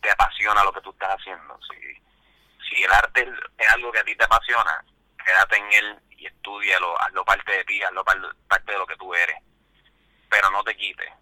te 0.01 0.11
apasiona 0.11 0.65
lo 0.65 0.73
que 0.73 0.81
tú 0.81 0.91
estás 0.91 1.17
haciendo, 1.17 1.59
si, 1.63 2.69
si 2.69 2.83
el 2.83 2.93
arte 2.93 3.31
es 3.59 3.69
algo 3.71 3.93
que 3.93 4.01
a 4.01 4.05
ti 4.05 4.15
te 4.17 4.25
apasiona, 4.25 4.85
quédate 5.25 5.57
en 5.57 5.73
él 5.73 5.99
y 6.11 6.27
estudialo, 6.27 7.01
hazlo 7.01 7.25
parte 7.25 7.53
de 7.53 7.65
ti, 7.65 7.83
hazlo 7.83 8.05
parte 8.05 8.73
de 8.73 8.79
lo 8.79 8.87
que 8.87 8.97
tú 8.97 9.15
eres, 9.15 9.37
pero 10.29 10.51
no 10.51 10.63
te 10.65 10.77
quites. 10.77 11.13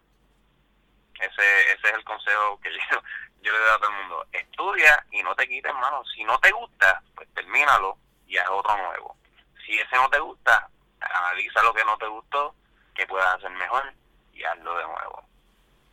Ese, 1.21 1.73
ese 1.73 1.89
es 1.89 1.95
el 1.95 2.05
consejo 2.05 2.61
que 2.61 2.71
yo, 2.91 3.03
yo 3.43 3.53
le 3.53 3.59
doy 3.59 3.69
a 3.69 3.79
todo 3.79 3.91
el 3.91 3.97
mundo. 3.97 4.27
Estudia 4.33 5.07
y 5.11 5.23
no 5.23 5.35
te 5.35 5.49
quites, 5.49 5.71
hermano. 5.71 6.05
Si 6.07 6.25
no 6.25 6.39
te 6.39 6.51
gusta, 6.51 7.03
pues 7.15 7.29
termínalo 7.35 7.99
y 8.27 8.37
haz 8.37 8.49
otro 8.51 8.77
nuevo. 8.77 9.17
Si 9.65 9.79
ese 9.79 9.97
no 9.97 10.09
te 10.11 10.19
gusta, 10.19 10.69
analiza 11.01 11.62
lo 11.62 11.73
que 11.73 11.85
no 11.85 11.97
te 11.97 12.07
gustó, 12.07 12.55
que 12.95 13.07
puedas 13.07 13.35
hacer 13.37 13.51
mejor 13.51 13.93
y 14.33 14.45
hazlo 14.45 14.77
de 14.77 14.85
nuevo. 14.85 15.29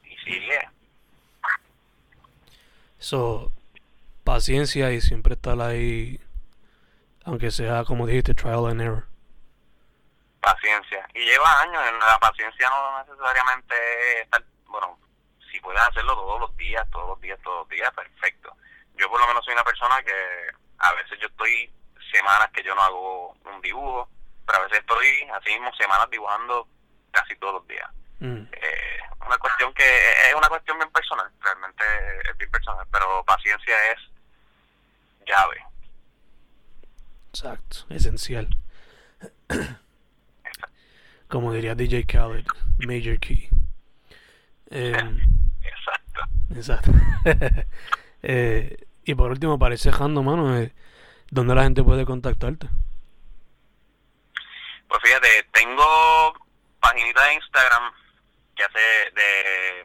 Y 0.04 0.18
sigue. 0.18 0.70
So, 3.04 3.52
paciencia 4.24 4.92
y 4.92 5.02
siempre 5.02 5.34
estar 5.34 5.60
ahí, 5.60 6.22
aunque 7.26 7.52
sea 7.52 7.84
como 7.84 8.08
dijiste, 8.08 8.34
trial 8.34 8.68
and 8.68 8.82
error. 8.82 9.04
Paciencia. 10.40 11.06
Y 11.14 11.20
lleva 11.26 11.64
años, 11.64 11.84
la 12.00 12.18
paciencia 12.20 12.70
no 12.70 13.04
necesariamente 13.04 13.76
estar, 14.22 14.42
bueno, 14.68 14.98
si 15.52 15.60
puedes 15.60 15.82
hacerlo 15.82 16.16
todos 16.16 16.40
los 16.40 16.56
días, 16.56 16.90
todos 16.92 17.10
los 17.10 17.20
días, 17.20 17.38
todos 17.44 17.68
los 17.68 17.68
días, 17.68 17.92
perfecto. 17.94 18.56
Yo 18.96 19.10
por 19.10 19.20
lo 19.20 19.28
menos 19.28 19.44
soy 19.44 19.54
una 19.54 19.66
persona 19.66 20.02
que 20.02 20.16
a 20.78 20.94
veces 20.94 21.20
yo 21.20 21.28
estoy 21.28 21.74
semanas 22.10 22.52
que 22.54 22.64
yo 22.64 22.74
no 22.74 22.84
hago 22.84 23.32
un 23.54 23.62
dibujo, 23.62 24.08
pero 24.48 24.60
a 24.60 24.64
veces 24.64 24.80
estoy 24.80 25.28
así 25.34 25.50
mismo 25.50 25.76
semanas 25.76 26.10
dibujando 26.10 26.70
casi 27.12 27.36
todos 27.36 27.56
los 27.56 27.68
días. 27.68 27.90
Mm. 28.20 28.48
Eh, 28.52 29.00
una 29.26 29.38
cuestión 29.38 29.74
que 29.74 29.84
es 29.84 30.36
una 30.36 30.48
cuestión 30.50 30.78
bien 30.78 30.90
personal, 30.92 31.30
realmente 31.42 31.84
es 32.30 32.38
bien 32.38 32.52
personal, 32.52 32.86
pero 32.92 33.24
paciencia 33.26 33.76
es 33.92 34.00
llave. 35.26 35.64
Exacto, 37.30 37.86
esencial. 37.90 38.48
Como 41.28 41.52
diría 41.54 41.74
DJ 41.74 42.06
Khaled, 42.06 42.46
Major 42.80 43.20
Key. 43.20 43.50
Eh, 44.70 44.92
Exacto. 45.64 46.22
exacto. 46.56 46.92
eh, 48.22 48.78
y 49.06 49.16
por 49.16 49.32
último, 49.32 49.58
parece 49.58 49.92
Jando, 49.92 50.24
mano, 50.24 50.58
eh, 50.58 50.74
¿dónde 51.30 51.56
la 51.56 51.64
gente 51.64 51.84
puede 51.84 52.06
contactarte? 52.06 52.68
Pues 54.88 55.02
fíjate, 55.02 55.28
tengo 55.52 56.34
paginita 56.80 57.24
de 57.24 57.34
Instagram 57.34 57.94
que 58.56 58.64
hace 58.64 59.12
de... 59.12 59.84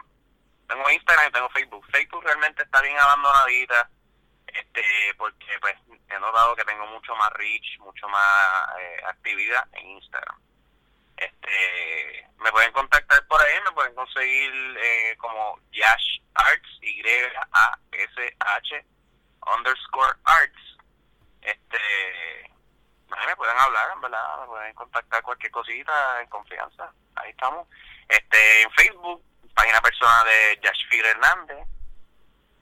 Tengo 0.69 0.91
Instagram 0.91 1.29
y 1.29 1.33
tengo 1.33 1.49
Facebook. 1.51 1.87
Facebook 1.91 2.25
realmente 2.25 2.63
está 2.63 2.83
bien 2.83 2.99
abandonadita, 2.99 3.89
este 4.47 4.83
porque 5.17 5.47
pues 5.61 5.75
he 6.11 6.19
notado 6.19 6.55
que 6.57 6.65
tengo 6.65 6.87
mucho 6.87 7.15
más 7.17 7.33
reach, 7.33 7.79
mucho 7.81 8.07
más 8.09 8.69
eh, 8.79 9.01
actividad 9.07 9.67
en 9.73 9.87
Instagram. 9.93 10.39
Este, 11.17 12.29
me 12.39 12.53
pueden 12.53 12.73
contactar 12.73 13.27
por 13.27 13.41
ahí, 13.41 13.55
me 13.65 13.73
pueden 13.73 13.95
conseguir 13.95 14.79
eh, 14.79 15.17
como 15.19 15.59
Yash 15.73 16.21
Arts, 16.35 16.79
Y-A-S-H 16.83 18.39
underscore 19.57 20.17
arts. 20.25 20.77
Este, 21.43 21.79
me 23.27 23.37
pueden 23.37 23.59
hablar, 23.59 23.91
en 23.95 24.01
verdad, 24.01 24.41
me 24.41 24.47
pueden 24.47 24.75
contactar 24.75 25.23
cualquier 25.23 25.53
cosita 25.53 26.21
en 26.23 26.29
confianza. 26.29 26.93
Ahí 27.17 27.31
estamos. 27.31 27.67
Este, 28.09 28.63
en 28.63 28.71
Facebook, 28.73 29.23
página 29.55 29.81
personal 29.81 30.25
de 30.25 30.61
Yashfir 30.63 31.05
Hernández. 31.05 31.67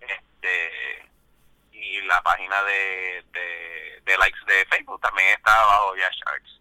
Este, 0.00 1.08
y 1.72 2.00
la 2.02 2.22
página 2.22 2.62
de, 2.64 3.24
de, 4.04 4.18
likes 4.18 4.38
de 4.46 4.64
Facebook 4.66 5.00
también 5.00 5.28
está 5.30 5.54
bajo 5.54 5.96
Yash 5.96 6.20
Arts. 6.26 6.60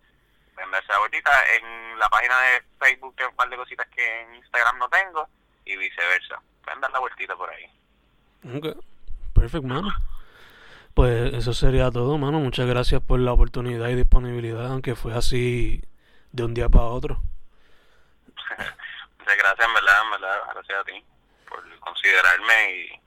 Vueltita. 0.99 1.31
En 1.55 1.99
la 1.99 2.09
página 2.09 2.39
de 2.41 2.63
Facebook 2.79 3.15
tengo 3.15 3.29
un 3.31 3.35
par 3.35 3.49
de 3.49 3.57
cositas 3.57 3.87
que 3.87 4.21
en 4.21 4.35
Instagram 4.35 4.77
no 4.77 4.89
tengo 4.89 5.27
y 5.65 5.75
viceversa. 5.77 6.41
Pueden 6.63 6.81
dar 6.81 6.91
la 6.91 6.99
vueltita 6.99 7.35
por 7.35 7.49
ahí. 7.49 7.65
Ok, 8.55 8.77
perfecto, 9.33 9.67
mano. 9.67 9.93
Pues 10.93 11.33
eso 11.33 11.53
sería 11.53 11.91
todo, 11.91 12.17
mano. 12.17 12.39
Muchas 12.39 12.67
gracias 12.67 13.01
por 13.01 13.19
la 13.19 13.33
oportunidad 13.33 13.89
y 13.89 13.95
disponibilidad, 13.95 14.67
aunque 14.67 14.95
fue 14.95 15.13
así 15.13 15.83
de 16.31 16.43
un 16.43 16.53
día 16.53 16.69
para 16.69 16.85
otro. 16.85 17.21
Muchas 19.19 19.37
gracias, 19.37 19.67
en 19.67 19.73
verdad, 19.73 20.01
en 20.03 20.11
verdad, 20.11 20.41
gracias 20.53 20.79
a 20.79 20.83
ti 20.83 21.03
por 21.49 21.79
considerarme 21.79 22.71
y, 22.71 23.01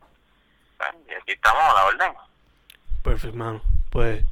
y 1.11 1.15
aquí 1.15 1.33
estamos 1.33 1.63
a 1.63 1.75
la 1.75 1.85
orden. 1.87 2.13
Perfecto, 3.03 3.37
mano. 3.37 3.63
Pues, 3.91 4.25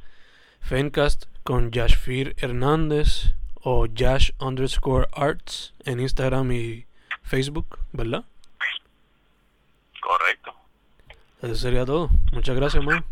Fencast 0.61 1.25
con 1.43 1.71
Jashfir 1.71 2.35
Hernández 2.39 3.35
o 3.61 3.87
Jash 3.87 4.31
underscore 4.39 5.07
arts 5.13 5.73
en 5.85 5.99
Instagram 5.99 6.51
y 6.51 6.85
Facebook, 7.23 7.79
¿verdad? 7.91 8.23
Correcto. 10.01 10.53
Eso 11.41 11.55
sería 11.55 11.85
todo. 11.85 12.09
Muchas 12.31 12.55
gracias, 12.55 12.83
man. 12.83 13.03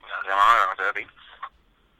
Gracias, 0.00 0.36
mano. 0.36 0.66
Gracias 0.66 0.88
a 0.88 0.92
ti. 0.92 1.06